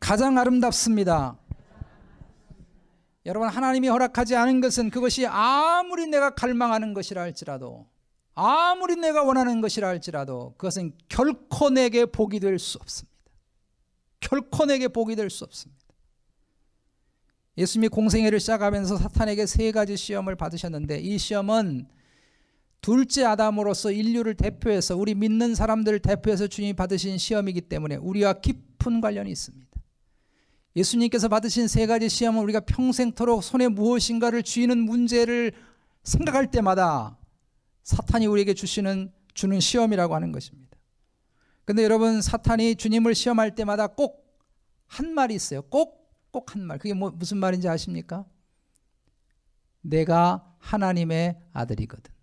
가장 0.00 0.38
아름답습니다. 0.38 1.36
여러분, 3.26 3.48
하나님이 3.48 3.88
허락하지 3.88 4.36
않은 4.36 4.60
것은 4.60 4.90
그것이 4.90 5.26
아무리 5.26 6.06
내가 6.06 6.30
갈망하는 6.30 6.94
것이라 6.94 7.22
할지라도, 7.22 7.86
아무리 8.34 8.94
내가 8.96 9.24
원하는 9.24 9.60
것이라 9.60 9.88
할지라도, 9.88 10.54
그것은 10.58 10.92
결코 11.08 11.70
내게 11.70 12.06
복이 12.06 12.38
될 12.38 12.58
수 12.58 12.78
없습니다. 12.80 13.16
결코 14.20 14.64
내게 14.66 14.86
복이 14.88 15.16
될 15.16 15.28
수 15.28 15.44
없습니다. 15.44 15.75
예수님이 17.58 17.88
공생애를 17.88 18.38
시작하면서 18.40 18.98
사탄에게 18.98 19.46
세 19.46 19.72
가지 19.72 19.96
시험을 19.96 20.36
받으셨는데 20.36 20.98
이 21.00 21.18
시험은 21.18 21.86
둘째 22.80 23.24
아담으로서 23.24 23.90
인류를 23.90 24.34
대표해서 24.34 24.96
우리 24.96 25.14
믿는 25.14 25.54
사람들을 25.54 26.00
대표해서 26.00 26.46
주님이 26.46 26.74
받으신 26.74 27.18
시험이기 27.18 27.62
때문에 27.62 27.96
우리와 27.96 28.34
깊은 28.34 29.00
관련이 29.00 29.30
있습니다. 29.30 29.66
예수님께서 30.76 31.28
받으신 31.28 31.68
세 31.68 31.86
가지 31.86 32.08
시험은 32.08 32.42
우리가 32.42 32.60
평생토록 32.60 33.42
손에 33.42 33.68
무엇인가를 33.68 34.42
쥐는 34.42 34.78
문제를 34.78 35.52
생각할 36.04 36.50
때마다 36.50 37.16
사탄이 37.82 38.26
우리에게 38.26 38.52
주시는 38.52 39.10
주는 39.32 39.58
시험이라고 39.58 40.14
하는 40.14 40.32
것입니다. 40.32 40.76
근데 41.64 41.82
여러분 41.82 42.20
사탄이 42.20 42.76
주님을 42.76 43.14
시험할 43.14 43.54
때마다 43.54 43.86
꼭 43.86 44.26
한 44.86 45.12
말이 45.14 45.34
있어요. 45.34 45.62
꼭 45.62 45.95
꼭 46.36 46.54
한 46.54 46.66
말. 46.66 46.78
그게 46.78 46.92
뭐, 46.92 47.10
무슨 47.10 47.38
말인지 47.38 47.66
아십니까? 47.66 48.26
내가 49.80 50.54
하나님의 50.58 51.38
아들이거든. 51.54 52.14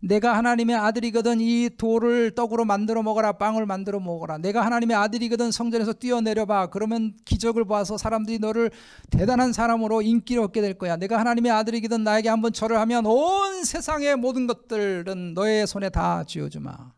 내가 0.00 0.36
하나님의 0.36 0.76
아들이거든 0.76 1.40
이 1.40 1.70
돌을 1.76 2.34
떡으로 2.34 2.64
만들어 2.64 3.02
먹어라 3.02 3.32
빵을 3.32 3.66
만들어 3.66 4.00
먹어라 4.00 4.38
내가 4.38 4.64
하나님의 4.64 4.96
아들이거든 4.96 5.52
성전에서 5.52 5.92
뛰어내려 5.92 6.44
봐 6.44 6.68
그러면 6.70 7.16
기적을 7.24 7.66
봐서 7.66 7.96
사람들이 7.96 8.38
너를 8.40 8.70
대단한 9.10 9.52
사람으로 9.52 10.02
인기를 10.02 10.42
얻게 10.42 10.60
될 10.60 10.74
거야 10.74 10.96
내가 10.96 11.20
하나님의 11.20 11.52
아들이거든 11.52 12.02
나에게 12.02 12.28
한번 12.28 12.52
절을 12.52 12.78
하면 12.78 13.06
온 13.06 13.64
세상의 13.64 14.16
모든 14.16 14.46
것들은 14.48 15.34
너의 15.34 15.66
손에 15.68 15.88
다 15.88 16.24
쥐어주마 16.24 16.92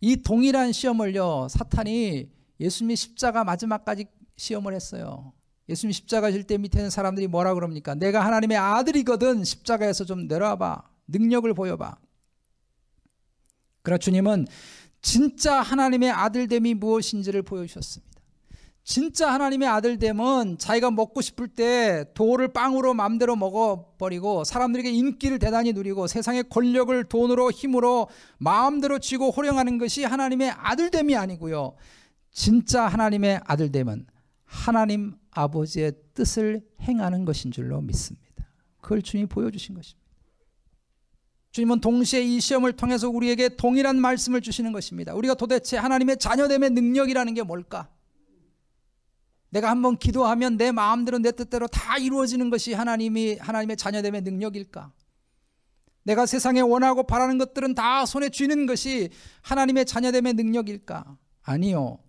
이 0.00 0.16
동일한 0.22 0.72
시험을요 0.72 1.46
사탄이 1.48 2.35
예수님이 2.60 2.96
십자가 2.96 3.44
마지막까지 3.44 4.06
시험을 4.36 4.74
했어요. 4.74 5.32
예수님 5.68 5.92
십자가 5.92 6.30
질 6.30 6.44
때 6.44 6.58
밑에 6.58 6.78
있는 6.78 6.90
사람들이 6.90 7.26
뭐라 7.26 7.54
그럽니까? 7.54 7.94
내가 7.94 8.24
하나님의 8.24 8.56
아들이거든 8.56 9.44
십자가에서 9.44 10.04
좀 10.04 10.28
내려와봐. 10.28 10.82
능력을 11.08 11.52
보여봐. 11.54 11.96
그러나 13.82 13.98
주님은 13.98 14.46
진짜 15.02 15.60
하나님의 15.60 16.10
아들됨이 16.10 16.74
무엇인지를 16.74 17.42
보여주셨습니다. 17.42 18.16
진짜 18.82 19.32
하나님의 19.32 19.68
아들됨은 19.68 20.58
자기가 20.58 20.92
먹고 20.92 21.20
싶을 21.20 21.48
때 21.48 22.04
돌을 22.14 22.52
빵으로 22.52 22.94
마음대로 22.94 23.34
먹어버리고 23.34 24.44
사람들에게 24.44 24.88
인기를 24.90 25.40
대단히 25.40 25.72
누리고 25.72 26.06
세상의 26.06 26.44
권력을 26.48 27.04
돈으로 27.04 27.50
힘으로 27.50 28.08
마음대로 28.38 29.00
쥐고 29.00 29.32
호령하는 29.32 29.78
것이 29.78 30.04
하나님의 30.04 30.50
아들됨이 30.56 31.16
아니고요. 31.16 31.74
진짜 32.36 32.86
하나님의 32.86 33.40
아들됨은 33.44 34.06
하나님 34.44 35.14
아버지의 35.30 35.94
뜻을 36.12 36.60
행하는 36.82 37.24
것인 37.24 37.50
줄로 37.50 37.80
믿습니다. 37.80 38.46
그걸 38.82 39.00
주님이 39.00 39.26
보여주신 39.26 39.74
것입니다. 39.74 40.06
주님은 41.52 41.80
동시에 41.80 42.20
이 42.22 42.38
시험을 42.38 42.74
통해서 42.74 43.08
우리에게 43.08 43.56
동일한 43.56 43.98
말씀을 43.98 44.42
주시는 44.42 44.72
것입니다. 44.72 45.14
우리가 45.14 45.32
도대체 45.32 45.78
하나님의 45.78 46.18
자녀됨의 46.18 46.70
능력이라는 46.70 47.32
게 47.32 47.42
뭘까? 47.42 47.88
내가 49.48 49.70
한번 49.70 49.96
기도하면 49.96 50.58
내 50.58 50.72
마음대로 50.72 51.16
내 51.18 51.32
뜻대로 51.32 51.66
다 51.66 51.96
이루어지는 51.96 52.50
것이 52.50 52.74
하나님이 52.74 53.38
하나님의 53.38 53.78
자녀됨의 53.78 54.20
능력일까? 54.20 54.92
내가 56.02 56.26
세상에 56.26 56.60
원하고 56.60 57.04
바라는 57.04 57.38
것들은 57.38 57.74
다 57.74 58.04
손에 58.04 58.28
쥐는 58.28 58.66
것이 58.66 59.08
하나님의 59.40 59.86
자녀됨의 59.86 60.34
능력일까? 60.34 61.16
아니요. 61.40 62.00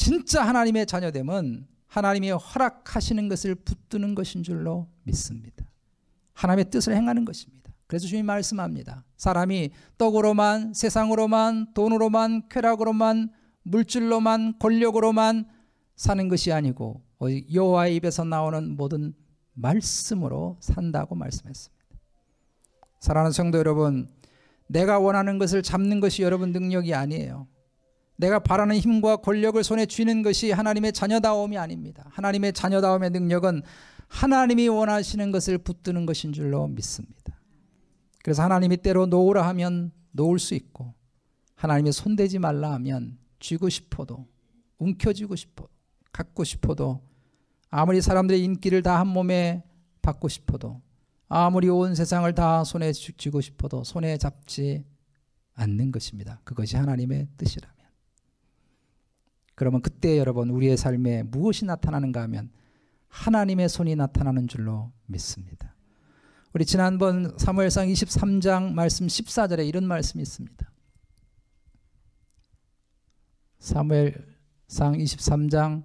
진짜 0.00 0.42
하나님의 0.42 0.86
자녀됨은 0.86 1.66
하나님이 1.86 2.30
허락하시는 2.30 3.28
것을 3.28 3.54
붙드는 3.54 4.14
것인 4.14 4.42
줄로 4.42 4.88
믿습니다. 5.02 5.70
하나님의 6.32 6.70
뜻을 6.70 6.96
행하는 6.96 7.26
것입니다. 7.26 7.70
그래서 7.86 8.06
주님 8.06 8.24
말씀합니다. 8.24 9.04
사람이 9.18 9.72
떡으로만, 9.98 10.72
세상으로만, 10.72 11.74
돈으로만, 11.74 12.48
쾌락으로만, 12.48 13.30
물질로만, 13.64 14.58
권력으로만 14.58 15.46
사는 15.96 16.28
것이 16.28 16.50
아니고 16.50 17.02
여호와의 17.52 17.96
입에서 17.96 18.24
나오는 18.24 18.78
모든 18.78 19.12
말씀으로 19.52 20.56
산다고 20.60 21.14
말씀했습니다. 21.14 21.84
사랑하는 23.00 23.32
성도 23.32 23.58
여러분, 23.58 24.08
내가 24.66 24.98
원하는 24.98 25.38
것을 25.38 25.62
잡는 25.62 26.00
것이 26.00 26.22
여러분 26.22 26.52
능력이 26.52 26.94
아니에요. 26.94 27.48
내가 28.20 28.38
바라는 28.38 28.76
힘과 28.76 29.16
권력을 29.16 29.62
손에 29.64 29.86
쥐는 29.86 30.22
것이 30.22 30.50
하나님의 30.50 30.92
자녀다움이 30.92 31.56
아닙니다. 31.56 32.04
하나님의 32.10 32.52
자녀다움의 32.52 33.10
능력은 33.10 33.62
하나님이 34.08 34.68
원하시는 34.68 35.30
것을 35.30 35.58
붙드는 35.58 36.04
것인 36.04 36.32
줄로 36.32 36.68
믿습니다. 36.68 37.40
그래서 38.22 38.42
하나님이 38.42 38.76
때로 38.78 39.06
놓으라 39.06 39.46
하면 39.48 39.92
놓을 40.12 40.38
수 40.38 40.54
있고 40.54 40.94
하나님이 41.54 41.92
손대지 41.92 42.38
말라 42.38 42.72
하면 42.74 43.18
쥐고 43.38 43.68
싶어도 43.70 44.26
움켜쥐고 44.78 45.36
싶어 45.36 45.66
갖고 46.12 46.44
싶어도 46.44 47.00
아무리 47.70 48.02
사람들의 48.02 48.42
인기를 48.44 48.82
다 48.82 48.98
한 48.98 49.06
몸에 49.06 49.62
받고 50.02 50.28
싶어도 50.28 50.82
아무리 51.28 51.68
온 51.68 51.94
세상을 51.94 52.34
다 52.34 52.64
손에 52.64 52.92
쥐고 52.92 53.40
싶어도 53.40 53.84
손에 53.84 54.18
잡지 54.18 54.84
않는 55.54 55.92
것입니다. 55.92 56.40
그것이 56.44 56.76
하나님의 56.76 57.28
뜻이라면. 57.36 57.79
그러면 59.60 59.82
그때 59.82 60.16
여러분 60.16 60.48
우리의 60.48 60.78
삶에 60.78 61.22
무엇이 61.24 61.66
나타나는가 61.66 62.22
하면 62.22 62.50
하나님의 63.08 63.68
손이 63.68 63.94
나타나는 63.94 64.48
줄로 64.48 64.90
믿습니다. 65.04 65.76
우리 66.54 66.64
지난번 66.64 67.36
사무엘상 67.36 67.88
23장 67.88 68.72
말씀 68.72 69.06
14절에 69.06 69.68
이런 69.68 69.84
말씀이 69.84 70.22
있습니다. 70.22 70.72
사무엘상 73.58 74.94
23장 74.96 75.84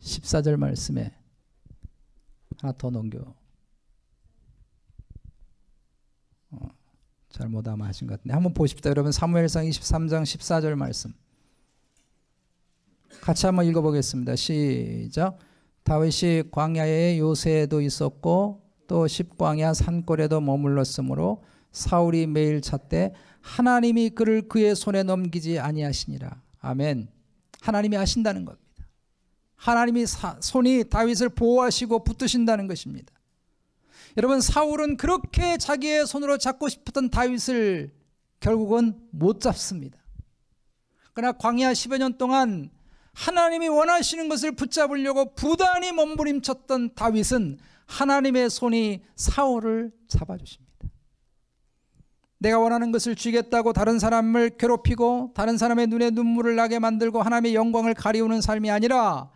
14절 0.00 0.56
말씀에 0.56 1.14
하나 2.56 2.72
더 2.72 2.88
넘겨. 2.88 3.34
어, 6.52 6.58
잘못 7.28 7.68
아마 7.68 7.88
하신 7.88 8.06
것 8.06 8.14
같은데 8.14 8.32
한번 8.32 8.54
보십시다. 8.54 8.88
여러분 8.88 9.12
사무엘상 9.12 9.66
23장 9.66 10.22
14절 10.22 10.74
말씀. 10.74 11.12
같이 13.20 13.46
한번 13.46 13.66
읽어보겠습니다. 13.66 14.36
시작. 14.36 15.38
다윗이 15.84 16.50
광야에 16.50 17.18
요새도 17.18 17.80
있었고 17.80 18.62
또 18.86 19.06
십광야 19.06 19.74
산골에도 19.74 20.40
머물렀으므로 20.40 21.42
사울이 21.72 22.26
매일 22.26 22.60
찾되 22.60 23.14
하나님이 23.40 24.10
그를 24.10 24.48
그의 24.48 24.76
손에 24.76 25.02
넘기지 25.02 25.58
아니하시니라. 25.58 26.40
아멘. 26.60 27.08
하나님이 27.60 27.96
하신다는 27.96 28.44
겁니다. 28.44 28.62
하나님이 29.56 30.06
사, 30.06 30.36
손이 30.40 30.84
다윗을 30.90 31.30
보호하시고 31.30 32.04
붙드신다는 32.04 32.66
것입니다. 32.66 33.12
여러분 34.16 34.40
사울은 34.40 34.96
그렇게 34.96 35.56
자기의 35.56 36.06
손으로 36.06 36.38
잡고 36.38 36.68
싶었던 36.68 37.10
다윗을 37.10 37.92
결국은 38.40 38.98
못 39.10 39.40
잡습니다. 39.40 39.98
그러나 41.14 41.32
광야 41.32 41.72
10여 41.72 41.98
년 41.98 42.18
동안 42.18 42.70
하나님이 43.14 43.68
원하시는 43.68 44.28
것을 44.28 44.52
붙잡으려고 44.52 45.34
부단히 45.34 45.92
몸부림쳤던 45.92 46.94
다윗은 46.94 47.58
하나님의 47.86 48.50
손이 48.50 49.02
사울을 49.16 49.92
잡아주십니다. 50.08 50.72
내가 52.38 52.58
원하는 52.58 52.90
것을 52.90 53.14
쥐겠다고 53.14 53.72
다른 53.72 53.98
사람을 53.98 54.56
괴롭히고 54.56 55.32
다른 55.34 55.56
사람의 55.56 55.86
눈에 55.86 56.10
눈물을 56.10 56.56
나게 56.56 56.78
만들고 56.80 57.22
하나님의 57.22 57.54
영광을 57.54 57.94
가리우는 57.94 58.40
삶이 58.40 58.70
아니라 58.70 59.30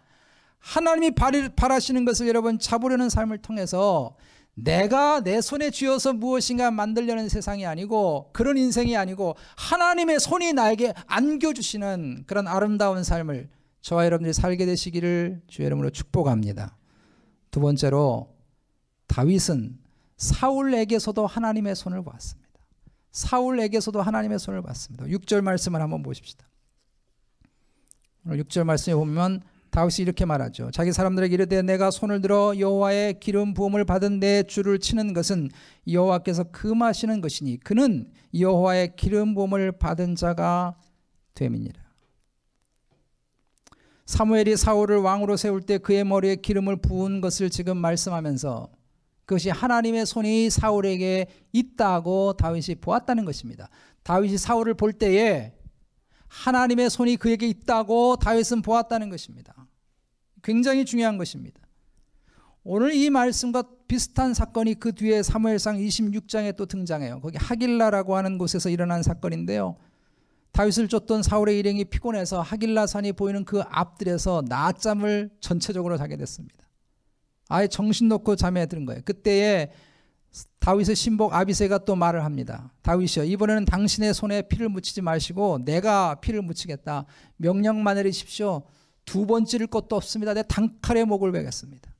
하나님이 0.58 1.12
바라시는 1.54 2.04
것을 2.04 2.26
여러분 2.26 2.58
잡으려는 2.58 3.08
삶을 3.08 3.38
통해서 3.38 4.16
내가 4.54 5.20
내 5.20 5.40
손에 5.40 5.70
쥐어서 5.70 6.14
무엇인가 6.14 6.70
만들려는 6.70 7.28
세상이 7.28 7.66
아니고 7.66 8.30
그런 8.32 8.56
인생이 8.56 8.96
아니고 8.96 9.36
하나님의 9.56 10.18
손이 10.18 10.54
나에게 10.54 10.94
안겨주시는 11.06 12.24
그런 12.26 12.48
아름다운 12.48 13.04
삶을 13.04 13.48
저와 13.86 14.04
여러분들이 14.04 14.32
살게 14.32 14.66
되시기를 14.66 15.42
주의 15.46 15.64
이름으로 15.66 15.90
축복합니다. 15.90 16.76
두 17.52 17.60
번째로 17.60 18.34
다윗은 19.06 19.78
사울에게서도 20.16 21.24
하나님의 21.24 21.76
손을 21.76 22.02
보았습니다. 22.02 22.50
사울에게서도 23.12 24.02
하나님의 24.02 24.40
손을 24.40 24.60
봤습니다. 24.62 25.04
6절 25.04 25.40
말씀을 25.40 25.80
한번 25.80 26.02
보십시다. 26.02 26.48
6절 28.26 28.64
말씀에 28.64 28.96
보면 28.96 29.42
다윗이 29.70 29.98
이렇게 30.00 30.24
말하죠. 30.24 30.72
자기 30.72 30.90
사람들에게 30.90 31.32
이르되 31.32 31.62
내가 31.62 31.92
손을 31.92 32.20
들어 32.20 32.58
여호와의 32.58 33.20
기름 33.20 33.54
부음을 33.54 33.84
받은 33.84 34.18
내 34.18 34.42
주를 34.42 34.80
치는 34.80 35.12
것은 35.12 35.48
여호와께서 35.88 36.50
금하시는 36.50 37.20
것이니 37.20 37.58
그는 37.58 38.10
여호와의 38.36 38.96
기름 38.96 39.36
부음을 39.36 39.70
받은 39.78 40.16
자가 40.16 40.76
됨이니라. 41.34 41.85
사무엘이 44.06 44.56
사울을 44.56 44.98
왕으로 44.98 45.36
세울 45.36 45.60
때 45.60 45.78
그의 45.78 46.04
머리에 46.04 46.36
기름을 46.36 46.76
부은 46.76 47.20
것을 47.20 47.50
지금 47.50 47.76
말씀하면서 47.76 48.70
그것이 49.24 49.50
하나님의 49.50 50.06
손이 50.06 50.48
사울에게 50.50 51.26
있다고 51.52 52.34
다윗이 52.34 52.76
보았다는 52.80 53.24
것입니다. 53.24 53.68
다윗이 54.04 54.38
사울을 54.38 54.74
볼 54.74 54.92
때에 54.92 55.52
하나님의 56.28 56.88
손이 56.90 57.16
그에게 57.16 57.48
있다고 57.48 58.16
다윗은 58.16 58.62
보았다는 58.62 59.10
것입니다. 59.10 59.66
굉장히 60.44 60.84
중요한 60.84 61.18
것입니다. 61.18 61.60
오늘 62.62 62.94
이 62.94 63.10
말씀과 63.10 63.64
비슷한 63.88 64.34
사건이 64.34 64.74
그 64.74 64.92
뒤에 64.92 65.24
사무엘상 65.24 65.78
26장에 65.78 66.56
또 66.56 66.66
등장해요. 66.66 67.20
거기 67.20 67.36
하길라라고 67.38 68.16
하는 68.16 68.38
곳에서 68.38 68.70
일어난 68.70 69.02
사건인데요. 69.02 69.76
다윗을 70.56 70.88
쫓던 70.88 71.22
사울의 71.22 71.58
일행이 71.58 71.84
피곤해서 71.84 72.40
하길라 72.40 72.86
산이 72.86 73.12
보이는 73.12 73.44
그 73.44 73.60
앞들에서 73.68 74.42
낮잠을 74.48 75.28
전체적으로 75.40 75.98
자게 75.98 76.16
됐습니다. 76.16 76.56
아예 77.50 77.68
정신 77.68 78.08
놓고 78.08 78.36
잠에 78.36 78.64
든 78.64 78.86
거예요. 78.86 79.02
그때에 79.04 79.70
다윗의 80.60 80.96
신복 80.96 81.34
아비세가 81.34 81.84
또 81.84 81.94
말을 81.94 82.24
합니다. 82.24 82.72
다윗이여 82.80 83.24
이번에는 83.26 83.66
당신의 83.66 84.14
손에 84.14 84.42
피를 84.48 84.70
묻히지 84.70 85.02
마시고 85.02 85.58
내가 85.66 86.14
피를 86.20 86.40
묻히겠다. 86.40 87.04
명령만 87.36 87.96
내리십시오. 87.96 88.62
두 89.04 89.26
번 89.26 89.44
찌를 89.44 89.66
것도 89.66 89.94
없습니다. 89.94 90.32
내 90.32 90.42
단칼에 90.42 91.04
목을 91.04 91.32
베겠습니다. 91.32 91.90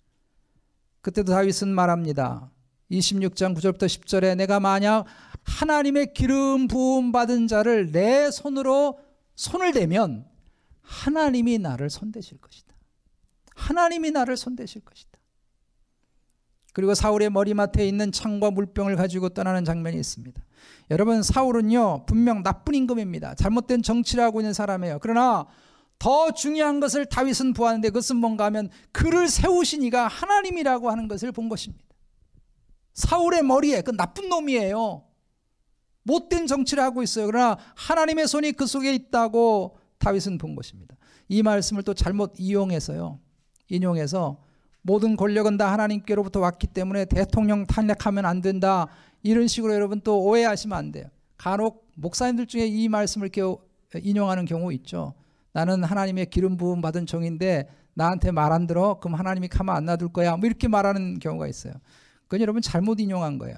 그때도 1.03 1.33
다윗은 1.33 1.69
말합니다. 1.69 2.51
26장 2.91 3.55
9절부터 3.55 3.85
10절에 3.85 4.35
내가 4.35 4.61
만약 4.61 5.05
하나님의 5.47 6.13
기름 6.13 6.69
부음 6.69 7.13
받은 7.13 7.47
자를 7.47 7.91
내 7.93 8.31
손으로 8.31 8.99
손을 9.37 9.73
대면 9.73 10.27
하나님이 10.83 11.59
나를 11.59 11.89
손대실 11.89 12.39
것이다. 12.39 12.75
하나님이 13.55 14.11
나를 14.11 14.37
손대실 14.37 14.83
것이다. 14.83 15.19
그리고 16.73 16.95
사울의 16.95 17.31
머리맡에 17.31 17.89
있는 17.89 18.13
창과 18.13 18.51
물병을 18.51 18.97
가지고 18.97 19.31
떠나는 19.31 19.65
장면이 19.65 19.97
있습니다. 19.97 20.43
여러분 20.91 21.23
사울은요 21.23 22.05
분명 22.07 22.43
나쁜 22.43 22.75
임금입니다. 22.75 23.35
잘못된 23.35 23.83
정치를 23.83 24.23
하고 24.23 24.41
있는 24.41 24.53
사람이에요. 24.53 24.99
그러나 25.01 25.47
더 25.99 26.33
중요한 26.33 26.79
것을 26.81 27.07
다윗은 27.07 27.55
보았는데 27.55 27.89
그것은 27.89 28.17
뭔가 28.17 28.45
하면 28.47 28.69
그를 28.93 29.29
세우신 29.29 29.83
이가 29.85 30.07
하나님이라고 30.07 30.91
하는 30.91 31.09
것을 31.09 31.33
본 31.33 31.49
것입니다. 31.49 31.87
사울의 32.93 33.43
머리에 33.43 33.81
그 33.81 33.97
나쁜 33.97 34.29
놈이에요. 34.29 35.06
못된 36.07 36.47
정치를 36.47 36.83
하고 36.83 37.03
있어요. 37.03 37.27
그러나 37.27 37.59
하나님의 37.75 38.29
손이 38.29 38.53
그 38.53 38.67
속에 38.67 38.95
있다고 38.95 39.77
다윗은 39.99 40.39
본 40.39 40.55
것입니다. 40.55 40.97
이 41.29 41.43
말씀을 41.43 41.83
또 41.83 41.95
잘못 41.95 42.35
이용해서요. 42.39 43.19
인용해서 43.69 44.39
모든 44.83 45.17
권력은 45.17 45.57
다 45.57 45.73
하나님께로부터 45.73 46.39
왔기 46.39 46.69
때문에 46.69 47.07
대통령 47.07 47.67
탄핵하면 47.67 48.25
안 48.25 48.41
된다. 48.41 48.87
이런 49.25 49.49
식으로 49.49 49.75
여러분 49.75 50.01
또 50.01 50.23
오해하시면 50.23 50.79
안 50.79 50.93
돼요. 50.93 51.07
간혹 51.37 51.89
목사님들 51.97 52.47
중에 52.47 52.67
이 52.67 52.89
말씀을 52.89 53.31
인용하는 54.01 54.45
경우 54.45 54.73
있죠. 54.75 55.15
나는 55.53 55.83
하나님의 55.83 56.27
기름 56.27 56.57
부음 56.57 56.81
받은 56.81 57.07
종인데 57.07 57.69
나한테 57.95 58.31
말 58.31 58.53
안 58.53 58.69
들어? 58.69 59.01
그럼 59.01 59.15
하나님이 59.15 59.49
가만 59.49 59.75
안 59.75 59.87
놔둘 59.87 60.13
거야. 60.13 60.37
뭐 60.37 60.47
이렇게 60.47 60.69
말하는 60.69 61.19
경우가 61.19 61.49
있어요. 61.49 61.73
그건 62.25 62.43
여러분 62.43 62.63
잘못 62.63 63.01
인용한 63.01 63.39
거예요. 63.39 63.57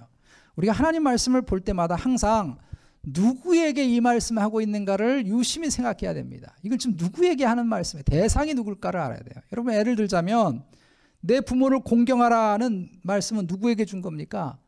우리가 0.58 0.72
하나님 0.72 1.04
말씀을 1.04 1.42
볼 1.42 1.60
때마다 1.60 1.94
항상 1.94 2.58
누구에게 3.04 3.84
이 3.84 4.00
말씀을 4.00 4.42
하고 4.42 4.60
있는가를 4.60 5.26
유심히 5.26 5.70
생각해야 5.70 6.14
됩니다. 6.14 6.56
이걸 6.62 6.78
지금 6.78 6.96
누구에게 6.98 7.44
하는 7.44 7.66
말씀이에요? 7.66 8.02
대상이 8.02 8.54
누굴까를 8.54 8.98
알아야 9.00 9.20
돼요. 9.20 9.42
여러분 9.52 9.72
예를 9.72 9.94
들자면 9.94 10.64
내 11.20 11.40
부모를 11.40 11.80
공경하라는 11.80 12.88
말씀은 13.02 13.46
누구에게 13.46 13.84
준 13.84 14.02
겁니까? 14.02 14.58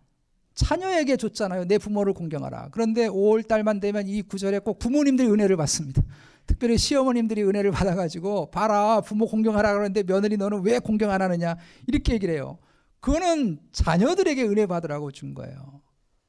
자녀에게 0.55 1.16
줬잖아요. 1.16 1.64
내 1.64 1.76
부모를 1.79 2.12
공경하라. 2.12 2.68
그런데 2.70 3.09
5월 3.09 3.46
달만 3.46 3.81
되면 3.81 4.07
이 4.07 4.22
구절에 4.22 4.61
꼭 4.61 4.79
부모님들이 4.79 5.29
은혜를 5.29 5.57
받습니다. 5.57 6.03
특별히 6.46 6.79
시어머님들이 6.79 7.42
은혜를 7.42 7.72
받아가지고 7.72 8.50
봐라 8.50 9.00
부모 9.00 9.26
공경하라 9.26 9.72
그러는데 9.72 10.03
며느리 10.05 10.37
너는 10.37 10.62
왜 10.62 10.79
공경 10.79 11.11
안 11.11 11.20
하느냐 11.20 11.57
이렇게 11.88 12.14
얘기를 12.14 12.35
해요. 12.35 12.59
그거는 13.00 13.58
자녀들에게 13.72 14.42
은혜 14.44 14.66
받으라고 14.66 15.10
준 15.10 15.34
거예요. 15.34 15.80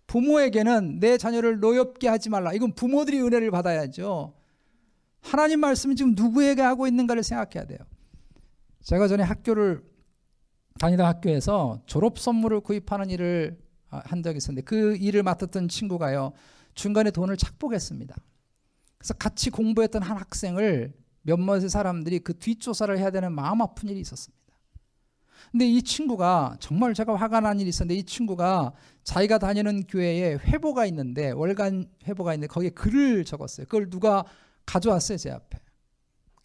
부모에게는 0.08 1.00
내 1.00 1.18
자녀를 1.18 1.60
노엽게 1.60 2.08
하지 2.08 2.30
말라. 2.30 2.54
이건 2.54 2.74
부모들이 2.74 3.22
은혜를 3.22 3.52
받아야죠. 3.52 4.34
하나님 5.22 5.60
말씀은 5.60 5.96
지금 5.96 6.14
누구에게 6.16 6.62
하고 6.62 6.88
있는가를 6.88 7.24
생각해야 7.24 7.66
돼요. 7.66 7.80
제가 8.82 9.08
전에 9.08 9.24
학교를 9.24 9.84
다니던 10.80 11.06
학교에서 11.06 11.82
졸업 11.86 12.18
선물을 12.20 12.62
구입하는 12.62 13.10
일을 13.10 13.60
아, 13.90 14.02
한 14.06 14.24
적이 14.24 14.38
있었는데 14.38 14.64
그 14.64 14.96
일을 14.96 15.22
맡았던 15.24 15.68
친구가요. 15.68 16.32
중간에 16.74 17.12
돈을 17.12 17.38
착복했습니다. 17.38 18.16
그래서 18.98 19.14
같이 19.16 19.50
공부했던 19.50 20.02
한 20.02 20.18
학생을 20.18 20.94
몇몇의 21.24 21.70
사람들이 21.70 22.20
그 22.20 22.38
뒷조사를 22.38 22.98
해야 22.98 23.12
되는 23.12 23.32
마음 23.32 23.62
아픈 23.62 23.90
일이 23.90 24.00
있었습니다. 24.00 24.41
근데 25.52 25.66
이 25.66 25.82
친구가 25.82 26.58
정말 26.60 26.94
제가 26.94 27.16
화가 27.16 27.40
난 27.40 27.60
일이 27.60 27.70
있었는데 27.70 28.00
이 28.00 28.04
친구가 28.04 28.74
자기가 29.04 29.38
다니는 29.38 29.84
교회에 29.88 30.36
회보가 30.36 30.86
있는데 30.88 31.32
월간 31.32 31.88
회보가 32.08 32.34
있는데 32.36 32.48
거기에 32.48 32.70
글을 32.72 33.26
적었어요. 33.26 33.66
그걸 33.66 33.90
누가 33.90 34.24
가져왔어요, 34.66 35.18
제 35.18 35.32
앞에. 35.32 35.60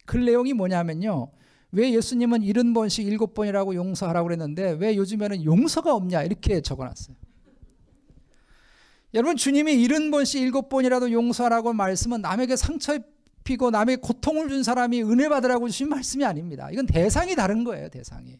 글 0.05 0.25
내용이 0.25 0.53
뭐냐면요. 0.53 1.31
왜 1.71 1.93
예수님은 1.93 2.41
70번씩 2.41 3.17
7번이라고 3.17 3.75
용서하라고 3.75 4.27
그랬는데 4.27 4.77
왜 4.79 4.95
요즘에는 4.95 5.43
용서가 5.43 5.93
없냐 5.93 6.23
이렇게 6.23 6.61
적어놨어요. 6.61 7.15
여러분 9.13 9.35
주님이 9.35 9.75
70번씩 9.87 10.51
7번이라도 10.51 11.11
용서하라고 11.11 11.73
말씀은 11.73 12.21
남에게 12.21 12.55
상처 12.55 12.97
입히고 13.47 13.71
남에게 13.71 14.01
고통을 14.01 14.49
준 14.49 14.63
사람이 14.63 15.03
은혜 15.03 15.29
받으라고 15.29 15.67
주신 15.67 15.89
말씀이 15.89 16.25
아닙니다. 16.25 16.69
이건 16.71 16.85
대상이 16.85 17.35
다른 17.35 17.63
거예요, 17.63 17.89
대상이. 17.89 18.37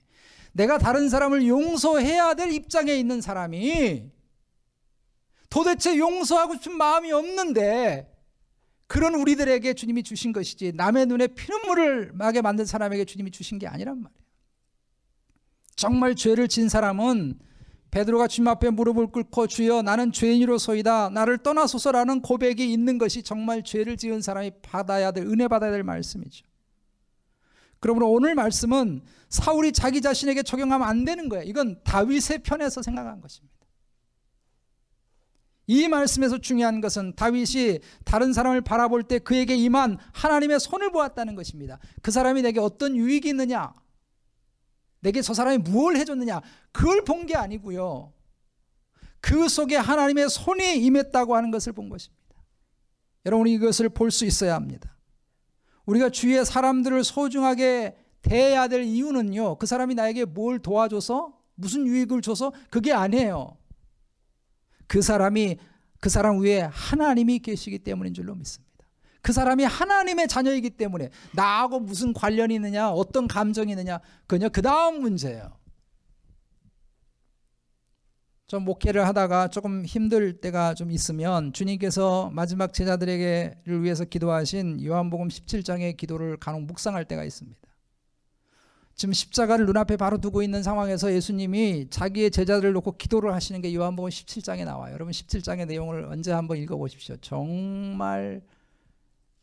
내가 0.58 0.80
다른 0.80 1.08
사람을 1.08 1.48
용서해야 1.48 2.34
될 2.34 2.52
입장에 2.52 2.96
있는 2.96 3.22
사람이 3.22 4.10
도대체 5.50 5.98
용서하고 5.98 6.56
싶은 6.56 6.76
마음이 6.76 7.12
없는데 7.12 8.12
그런 8.88 9.13
우리들에게 9.13 9.74
주님이 9.76 10.02
주신 10.02 10.34
것이지 10.34 10.72
남의 10.74 11.06
눈에 11.06 11.28
피눈물을 11.28 12.13
나게 12.15 12.41
만든 12.41 12.65
사람에게 12.65 13.06
주님이 13.06 13.30
주신 13.32 13.60
게 13.60 13.67
아니란 13.67 14.02
말이에요. 14.02 14.17
정말 15.76 16.15
죄를 16.15 16.48
진 16.48 16.70
사람은 16.70 17.38
베드로가 17.91 18.28
주님 18.28 18.48
앞에 18.48 18.72
무릎을 18.72 19.08
꿇고 19.08 19.46
주여 19.46 19.84
나는 19.84 20.12
죄인으로소이다 20.12 21.10
나를 21.10 21.38
떠나소서라는 21.38 22.22
고백이 22.22 22.74
있는 22.74 22.98
것이 22.98 23.22
정말 23.22 23.63
죄를 23.63 23.96
지은 23.96 24.22
사람이 24.22 24.52
받아야 24.63 25.12
될 25.12 25.28
은혜 25.28 25.48
받아야 25.48 25.70
될 25.70 25.84
말씀이죠. 25.84 26.47
그러므로 27.80 28.12
오늘 28.12 28.36
말씀은 28.36 29.02
사울이 29.30 29.72
자기 29.72 30.02
자신에게 30.02 30.44
적용하면 30.44 30.88
안 30.88 31.06
되는 31.06 31.30
거예요. 31.30 31.44
이건 31.44 31.82
다윗의 31.84 32.40
편에서 32.44 32.82
생각한 32.82 33.22
것입니다. 33.22 33.56
이 35.70 35.88
말씀에서 35.90 36.38
중요한 36.38 36.80
것은 36.80 37.13
다윗이 37.16 37.80
다른 38.06 38.32
사람을 38.32 38.62
바라볼 38.62 39.04
때 39.04 39.20
그에게 39.20 39.56
임한 39.56 39.98
하나님의 40.13 40.60
손을 40.62 40.92
보았다는 40.92 41.36
것입니다. 41.36 41.78
그 42.02 42.10
사람이 42.10 42.42
내게 42.42 42.60
어떤 42.62 42.96
유익이 42.96 43.28
있느냐? 43.30 43.74
내게 45.02 45.22
저 45.22 45.34
사람이 45.34 45.60
무엇을 45.60 45.98
해줬느냐? 46.00 46.42
그걸 46.72 47.04
본 47.04 47.26
게 47.26 47.36
아니고요. 47.36 48.13
그 49.20 49.50
속에 49.50 49.76
하나님의 49.76 50.30
손이 50.30 50.78
임했다고 50.86 51.36
하는 51.36 51.52
것을 51.52 51.74
본 51.74 51.90
것입니다. 51.90 52.18
여러분 53.26 53.48
이것을 53.48 53.90
볼 53.90 54.10
수 54.10 54.24
있어야 54.26 54.56
합니다. 54.56 54.97
우리가 55.88 56.10
주위의 56.10 56.45
사람들을 56.45 57.04
소중하게 57.04 57.97
대해야 58.21 58.67
될 58.67 58.84
이유는요. 58.84 59.58
그 59.58 59.65
사람이 59.65 59.95
나에게 59.95 60.26
뭘 60.26 60.60
도와줘서 60.60 61.34
무슨 61.56 61.88
유익을 61.88 62.21
줘서 62.21 62.52
그게 62.69 62.93
아니에요. 62.93 63.58
그 64.86 65.02
사람이 65.02 65.58
그 66.00 66.10
사람 66.10 66.39
위에 66.41 66.62
하나님이 66.62 67.39
계시기 67.39 67.80
때문인 67.80 68.13
줄로 68.13 68.36
믿습니다. 68.36 68.67
그 69.21 69.34
사람이 69.34 69.63
하나님의 69.63 70.28
자녀이기 70.28 70.71
때문에 70.71 71.10
나하고 71.34 71.80
무슨 71.80 72.13
관련이 72.13 72.54
있느냐, 72.56 72.89
어떤 72.91 73.28
감정이 73.28 73.71
있느냐, 73.71 74.00
그냥 74.28 74.50
그 74.52 74.62
다음 74.62 75.02
문제예요. 75.02 75.57
좀 78.48 78.64
목회를 78.64 79.06
하다가 79.06 79.50
조금 79.50 79.84
힘들 79.84 80.40
때가 80.40 80.74
좀 80.74 80.90
있으면 80.90 81.52
주님께서 81.52 82.30
마지막 82.32 82.74
제자들에게를 82.74 83.84
위해서 83.84 84.06
기도하신 84.06 84.86
요한복음 84.86 85.28
17장의 85.28 85.98
기도를 85.98 86.38
간혹 86.38 86.62
묵상할 86.64 87.04
때가 87.04 87.26
있습니다. 87.26 87.60
지금 88.96 89.14
십자가를 89.14 89.66
눈앞에 89.66 89.98
바로 89.98 90.18
두고 90.18 90.42
있는 90.42 90.64
상황에서 90.64 91.14
예수님이 91.14 91.88
자기의 91.90 92.32
제자들을 92.32 92.72
놓고 92.72 92.94
기도를 92.94 93.34
하시는 93.34 93.62
게 93.62 93.76
요한복음 93.76 94.10
17장에 94.10 94.64
나와요. 94.64 94.94
여러분 94.94 95.12
17장의 95.12 95.68
내용을 95.68 96.06
언제 96.06 96.32
한번 96.32 96.58
읽어 96.58 96.78
보십시오. 96.78 97.18
정말 97.18 98.42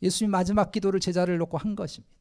예수님 0.01 0.31
마지막 0.31 0.73
기도를 0.73 0.99
제자를 0.99 1.37
놓고 1.37 1.59
한 1.59 1.77
것입니다. 1.77 2.13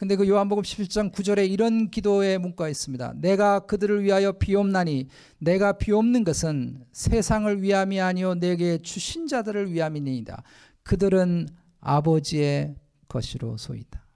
근데 0.00 0.16
그 0.16 0.26
요한복음 0.26 0.62
17장 0.62 1.12
9절에 1.12 1.50
이런 1.50 1.90
기도의 1.90 2.38
문구가 2.38 2.70
있습니다. 2.70 3.16
내가 3.16 3.66
그들을 3.66 4.02
위하여 4.02 4.32
비옵나니 4.32 5.08
내가 5.36 5.76
비옵는 5.76 6.24
것은 6.24 6.86
세상을 6.90 7.60
위함이 7.60 8.00
아니요 8.00 8.34
내게 8.36 8.78
주신 8.78 9.26
자들을 9.26 9.70
위함이니이다. 9.70 10.42
그들은 10.84 11.48
아버지의 11.80 12.76
것이로소이다. 13.08 14.06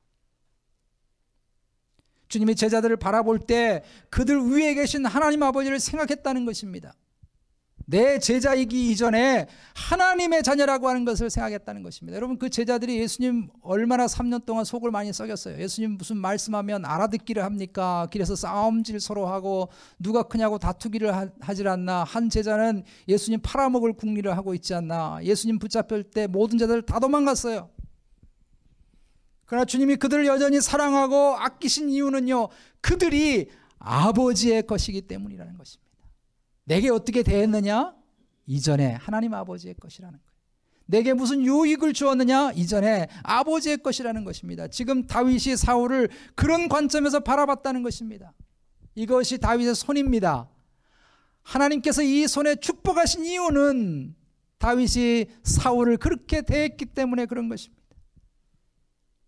주님이 2.28 2.54
제자들을 2.54 2.96
바라볼 2.96 3.40
때 3.40 3.84
그들 4.08 4.40
위에 4.40 4.72
계신 4.72 5.04
하나님 5.04 5.42
아버지를 5.42 5.80
생각했다는 5.80 6.46
것입니다. 6.46 6.94
내 7.86 8.18
제자이기 8.18 8.90
이전에 8.90 9.46
하나님의 9.74 10.42
자녀라고 10.42 10.88
하는 10.88 11.04
것을 11.04 11.30
생각했다는 11.30 11.82
것입니다. 11.82 12.16
여러분 12.16 12.38
그 12.38 12.48
제자들이 12.48 12.98
예수님 12.98 13.48
얼마나 13.62 14.06
3년 14.06 14.44
동안 14.46 14.64
속을 14.64 14.90
많이 14.90 15.12
썩였어요. 15.12 15.60
예수님 15.60 15.98
무슨 15.98 16.16
말씀하면 16.16 16.84
알아듣기를 16.84 17.44
합니까? 17.44 18.06
길에서 18.10 18.36
싸움질 18.36 19.00
서로 19.00 19.26
하고 19.26 19.68
누가 19.98 20.22
크냐고 20.22 20.58
다투기를 20.58 21.14
하, 21.14 21.54
질 21.54 21.68
않나? 21.68 22.04
한 22.04 22.30
제자는 22.30 22.84
예수님 23.08 23.40
팔아먹을 23.42 23.92
궁리를 23.92 24.34
하고 24.36 24.54
있지 24.54 24.74
않나? 24.74 25.20
예수님 25.22 25.58
붙잡힐 25.58 26.04
때 26.04 26.26
모든 26.26 26.58
제자들 26.58 26.82
다 26.82 26.98
도망갔어요. 26.98 27.70
그러나 29.46 29.64
주님이 29.64 29.96
그들을 29.96 30.26
여전히 30.26 30.60
사랑하고 30.60 31.36
아끼신 31.36 31.90
이유는요. 31.90 32.48
그들이 32.80 33.50
아버지의 33.78 34.66
것이기 34.66 35.02
때문이라는 35.02 35.58
것입니다. 35.58 35.83
내게 36.64 36.90
어떻게 36.90 37.22
대했느냐? 37.22 37.94
이전에 38.46 38.92
하나님 38.94 39.34
아버지의 39.34 39.74
것이라는 39.74 40.18
거예요. 40.18 40.34
내게 40.86 41.14
무슨 41.14 41.42
유익을 41.42 41.92
주었느냐? 41.94 42.52
이전에 42.52 43.08
아버지의 43.22 43.78
것이라는 43.78 44.24
것입니다. 44.24 44.68
지금 44.68 45.06
다윗이 45.06 45.56
사울을 45.56 46.10
그런 46.34 46.68
관점에서 46.68 47.20
바라봤다는 47.20 47.82
것입니다. 47.82 48.32
이것이 48.94 49.38
다윗의 49.38 49.74
손입니다. 49.74 50.48
하나님께서 51.42 52.02
이 52.02 52.26
손에 52.26 52.56
축복하신 52.56 53.24
이유는 53.24 54.14
다윗이 54.58 55.26
사울을 55.42 55.96
그렇게 55.98 56.42
대했기 56.42 56.86
때문에 56.86 57.26
그런 57.26 57.48
것입니다. 57.48 57.82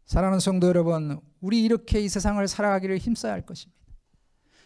사랑하는 0.07 0.41
성도 0.41 0.69
여러분, 0.69 1.21
우리 1.41 1.63
이렇게 1.63 2.01
이 2.01 2.09
세상을 2.09 2.47
살아가기를 2.47 2.99
힘써야 2.99 3.33
할 3.33 3.45
것입니다. 3.45 3.76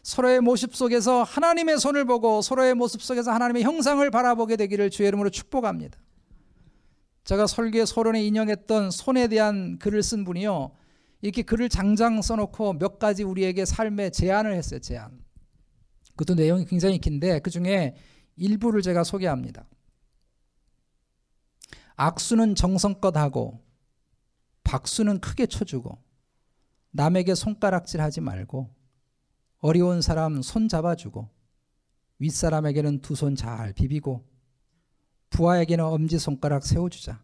서로의 0.03 0.41
모습 0.41 0.75
속에서 0.75 1.23
하나님의 1.23 1.79
손을 1.79 2.05
보고 2.05 2.41
서로의 2.43 2.75
모습 2.75 3.03
속에서 3.03 3.33
하나님의 3.33 3.63
형상을 3.63 4.09
바라보게 4.11 4.57
되기를 4.57 4.91
주의 4.91 5.09
이름으로 5.09 5.31
축복합니다. 5.31 5.99
제가 7.25 7.47
설계 7.47 7.85
소론에 7.85 8.23
인용했던 8.25 8.91
손에 8.91 9.29
대한 9.29 9.79
글을 9.79 10.03
쓴 10.03 10.25
분이요. 10.25 10.73
이렇게 11.23 11.43
글을 11.43 11.69
장장 11.69 12.23
써놓고 12.23 12.75
몇 12.75 12.99
가지 12.99 13.23
우리에게 13.23 13.65
삶의 13.65 14.13
제안을 14.13 14.55
했어요. 14.55 14.81
제안. 14.81 15.23
그것도 16.17 16.35
내용이 16.35 16.65
굉장히 16.65 16.99
긴데 16.99 17.41
그 17.41 17.51
중에 17.51 17.95
일부를 18.37 18.81
제가 18.83 19.05
소개합니다. 19.05 19.67
악수는 21.97 22.55
정성껏 22.55 23.15
하고 23.17 23.63
박수는 24.65 25.21
크게 25.21 25.47
쳐주고 25.47 25.99
남에게 26.93 27.35
손가락질 27.35 28.01
하지 28.01 28.21
말고 28.23 28.75
어려운 29.61 30.01
사람 30.03 30.43
손 30.43 30.69
잡아주고 30.69 31.29
윗사람에게는 32.19 33.01
두 33.01 33.15
손 33.15 33.35
잘 33.37 33.73
비비고 33.73 34.25
부하에게는 35.31 35.85
엄지손가락 35.85 36.65
세워주자. 36.65 37.23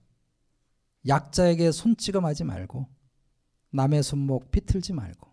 약자에게 1.06 1.70
손찌검하지 1.72 2.44
말고 2.44 2.86
남의 3.70 4.02
손목 4.02 4.50
비틀지 4.50 4.92
말고 4.92 5.28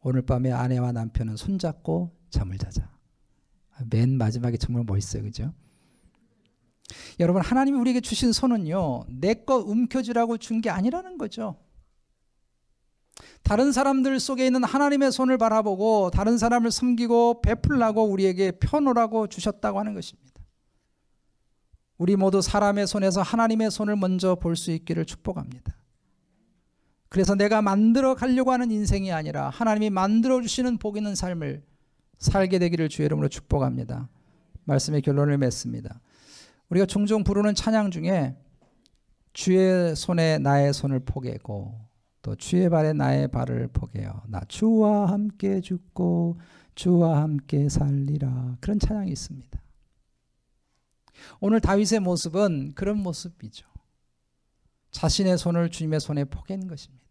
오늘 0.00 0.22
밤에 0.22 0.50
아내와 0.52 0.92
남편은 0.92 1.36
손잡고 1.36 2.16
잠을 2.30 2.58
자자. 2.58 2.90
맨 3.90 4.16
마지막에 4.16 4.56
정말 4.56 4.84
멋있어요. 4.84 5.22
그죠? 5.22 5.52
여러분 7.20 7.42
하나님이 7.42 7.78
우리에게 7.78 8.00
주신 8.00 8.32
손은요 8.32 9.04
내 9.08 9.34
거 9.34 9.56
움켜쥐라고 9.58 10.38
준 10.38 10.60
게 10.60 10.70
아니라는 10.70 11.18
거죠. 11.18 11.56
다른 13.42 13.72
사람들 13.72 14.20
속에 14.20 14.46
있는 14.46 14.64
하나님의 14.64 15.12
손을 15.12 15.38
바라보고 15.38 16.10
다른 16.10 16.38
사람을 16.38 16.70
섬기고 16.70 17.40
베풀라고 17.42 18.04
우리에게 18.04 18.52
펴놓으라고 18.52 19.26
주셨다고 19.28 19.78
하는 19.78 19.94
것입니다. 19.94 20.28
우리 21.96 22.14
모두 22.14 22.40
사람의 22.40 22.86
손에서 22.86 23.22
하나님의 23.22 23.70
손을 23.70 23.96
먼저 23.96 24.36
볼 24.36 24.54
수 24.54 24.70
있기를 24.70 25.04
축복합니다. 25.04 25.76
그래서 27.08 27.34
내가 27.34 27.62
만들어 27.62 28.14
가려고 28.14 28.52
하는 28.52 28.70
인생이 28.70 29.12
아니라 29.12 29.48
하나님이 29.48 29.90
만들어 29.90 30.40
주시는 30.42 30.78
복 30.78 30.96
있는 30.96 31.14
삶을 31.14 31.62
살게 32.18 32.58
되기를 32.58 32.88
주의 32.88 33.06
이름으로 33.06 33.28
축복합니다. 33.28 34.08
말씀의 34.64 35.02
결론을 35.02 35.38
맺습니다. 35.38 36.00
우리가 36.68 36.86
종종 36.86 37.24
부르는 37.24 37.54
찬양 37.54 37.90
중에 37.90 38.36
주의 39.32 39.96
손에 39.96 40.38
나의 40.38 40.74
손을 40.74 41.00
포개고 41.00 41.87
또 42.22 42.34
주의 42.34 42.68
발에 42.68 42.92
나의 42.92 43.28
발을 43.28 43.68
포개어 43.68 44.22
나 44.26 44.40
주와 44.48 45.06
함께 45.06 45.60
죽고 45.60 46.38
주와 46.74 47.22
함께 47.22 47.68
살리라 47.68 48.56
그런 48.60 48.78
찬양이 48.78 49.10
있습니다. 49.10 49.62
오늘 51.40 51.60
다윗의 51.60 52.00
모습은 52.00 52.72
그런 52.74 52.98
모습이죠. 52.98 53.66
자신의 54.90 55.38
손을 55.38 55.70
주님의 55.70 56.00
손에 56.00 56.24
포갠 56.24 56.66
것입니다. 56.66 57.06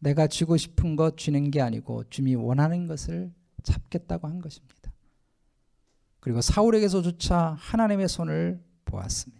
내가 0.00 0.26
쥐고 0.26 0.56
싶은 0.56 0.96
것 0.96 1.16
쥐는 1.16 1.50
게 1.50 1.60
아니고 1.60 2.04
주님이 2.08 2.36
원하는 2.36 2.86
것을 2.86 3.32
잡겠다고 3.62 4.28
한 4.28 4.40
것입니다. 4.40 4.92
그리고 6.20 6.40
사울에게서조차 6.40 7.56
하나님의 7.58 8.08
손을 8.08 8.62
보았습니다. 8.84 9.39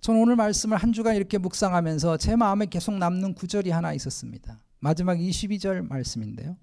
저는 0.00 0.20
오늘 0.20 0.36
말씀을 0.36 0.76
한 0.76 0.92
주간 0.92 1.16
이렇게 1.16 1.38
묵상하면서 1.38 2.16
제 2.18 2.36
마음에 2.36 2.66
계속 2.66 2.94
남는 2.96 3.34
구절이 3.34 3.70
하나 3.70 3.92
있었습니다. 3.92 4.60
마지막 4.78 5.16
22절 5.18 5.86
말씀인데요. 5.86 6.56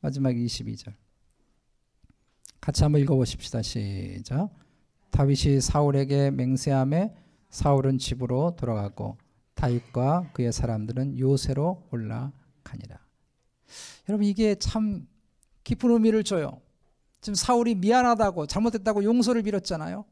마지막 0.00 0.32
22절. 0.32 0.94
같이 2.60 2.82
한번 2.82 3.00
읽어보십시다. 3.02 3.62
시작. 3.62 4.50
다윗이 5.10 5.60
사울에게 5.60 6.30
맹세함에 6.30 7.14
사울은 7.50 7.98
집으로 7.98 8.54
돌아가고 8.56 9.16
다윗과 9.54 10.30
그의 10.32 10.52
사람들은 10.52 11.18
요새로 11.18 11.88
올라가니라. 11.90 13.00
여러분 14.08 14.26
이게 14.26 14.54
참 14.54 15.06
깊은 15.64 15.90
의미를 15.90 16.22
줘요. 16.22 16.60
지금 17.20 17.34
사울이 17.34 17.74
미안하다고 17.74 18.46
잘못했다고 18.46 19.02
용서를 19.02 19.42
빌었잖아요. 19.42 20.04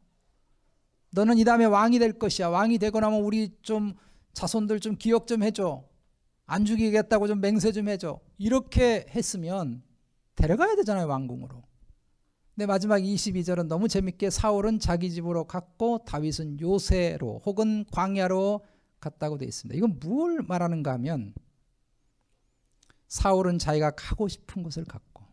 너는 1.16 1.38
이 1.38 1.44
다음에 1.44 1.64
왕이 1.64 1.98
될 1.98 2.18
것이야. 2.18 2.50
왕이 2.50 2.76
되고 2.76 3.00
나면 3.00 3.22
우리 3.22 3.56
좀 3.62 3.94
자손들 4.34 4.80
좀 4.80 4.96
기억 4.96 5.26
좀 5.26 5.42
해줘. 5.42 5.82
안 6.44 6.66
죽이겠다고 6.66 7.26
좀 7.26 7.40
맹세 7.40 7.72
좀 7.72 7.88
해줘. 7.88 8.20
이렇게 8.36 9.06
했으면 9.08 9.82
데려가야 10.34 10.76
되잖아요, 10.76 11.06
왕궁으로. 11.06 11.62
근데 12.54 12.66
마지막 12.66 12.98
22절은 12.98 13.66
너무 13.66 13.88
재밌게 13.88 14.28
사울은 14.28 14.78
자기 14.78 15.10
집으로 15.10 15.44
갔고 15.44 16.04
다윗은 16.04 16.60
요새로 16.60 17.40
혹은 17.46 17.86
광야로 17.90 18.62
갔다고 19.00 19.38
되어 19.38 19.48
있습니다. 19.48 19.74
이건 19.74 19.98
뭘 19.98 20.42
말하는가 20.42 20.92
하면 20.92 21.32
사울은 23.08 23.58
자기가 23.58 23.92
가고 23.92 24.28
싶은 24.28 24.62
곳을 24.62 24.84
갔고 24.84 25.24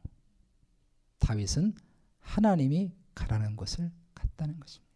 다윗은 1.19 1.75
하나님이 2.21 2.93
가라는 3.15 3.57
곳을 3.57 3.91
갔다는 4.15 4.61
것입니다. 4.61 4.92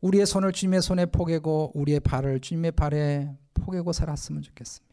우리의 0.00 0.26
손을 0.26 0.52
주님의 0.52 0.82
손에 0.82 1.06
포개고 1.06 1.72
우리의 1.74 2.00
발을 2.00 2.40
주님의 2.40 2.72
발에 2.72 3.36
포개고 3.54 3.92
살았으면 3.92 4.42
좋겠습니다. 4.42 4.90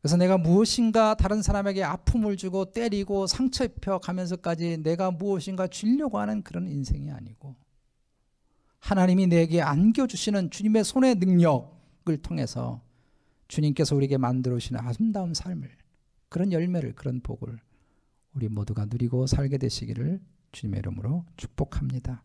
그래서 0.00 0.16
내가 0.18 0.36
무엇인가 0.36 1.14
다른 1.14 1.40
사람에게 1.40 1.82
아픔을 1.82 2.36
주고 2.36 2.72
때리고 2.72 3.26
상처 3.26 3.64
입혀 3.64 3.98
가면서까지 3.98 4.82
내가 4.82 5.10
무엇인가 5.10 5.66
주려고 5.66 6.18
하는 6.18 6.42
그런 6.42 6.68
인생이 6.68 7.10
아니고 7.10 7.56
하나님이 8.80 9.28
내게 9.28 9.62
안겨주시는 9.62 10.50
주님의 10.50 10.84
손의 10.84 11.14
능력을 11.14 12.16
통해서 12.20 12.82
주님께서 13.48 13.96
우리에게 13.96 14.18
만들어 14.18 14.58
주시는 14.58 14.78
아름다운 14.78 15.32
삶을 15.32 15.70
그런 16.28 16.52
열매를 16.52 16.94
그런 16.94 17.20
복을 17.22 17.58
우리 18.34 18.48
모두가 18.48 18.84
누리고 18.84 19.26
살게 19.26 19.56
되시기를 19.56 20.20
주님의 20.52 20.80
이름으로 20.80 21.24
축복합니다. 21.38 22.22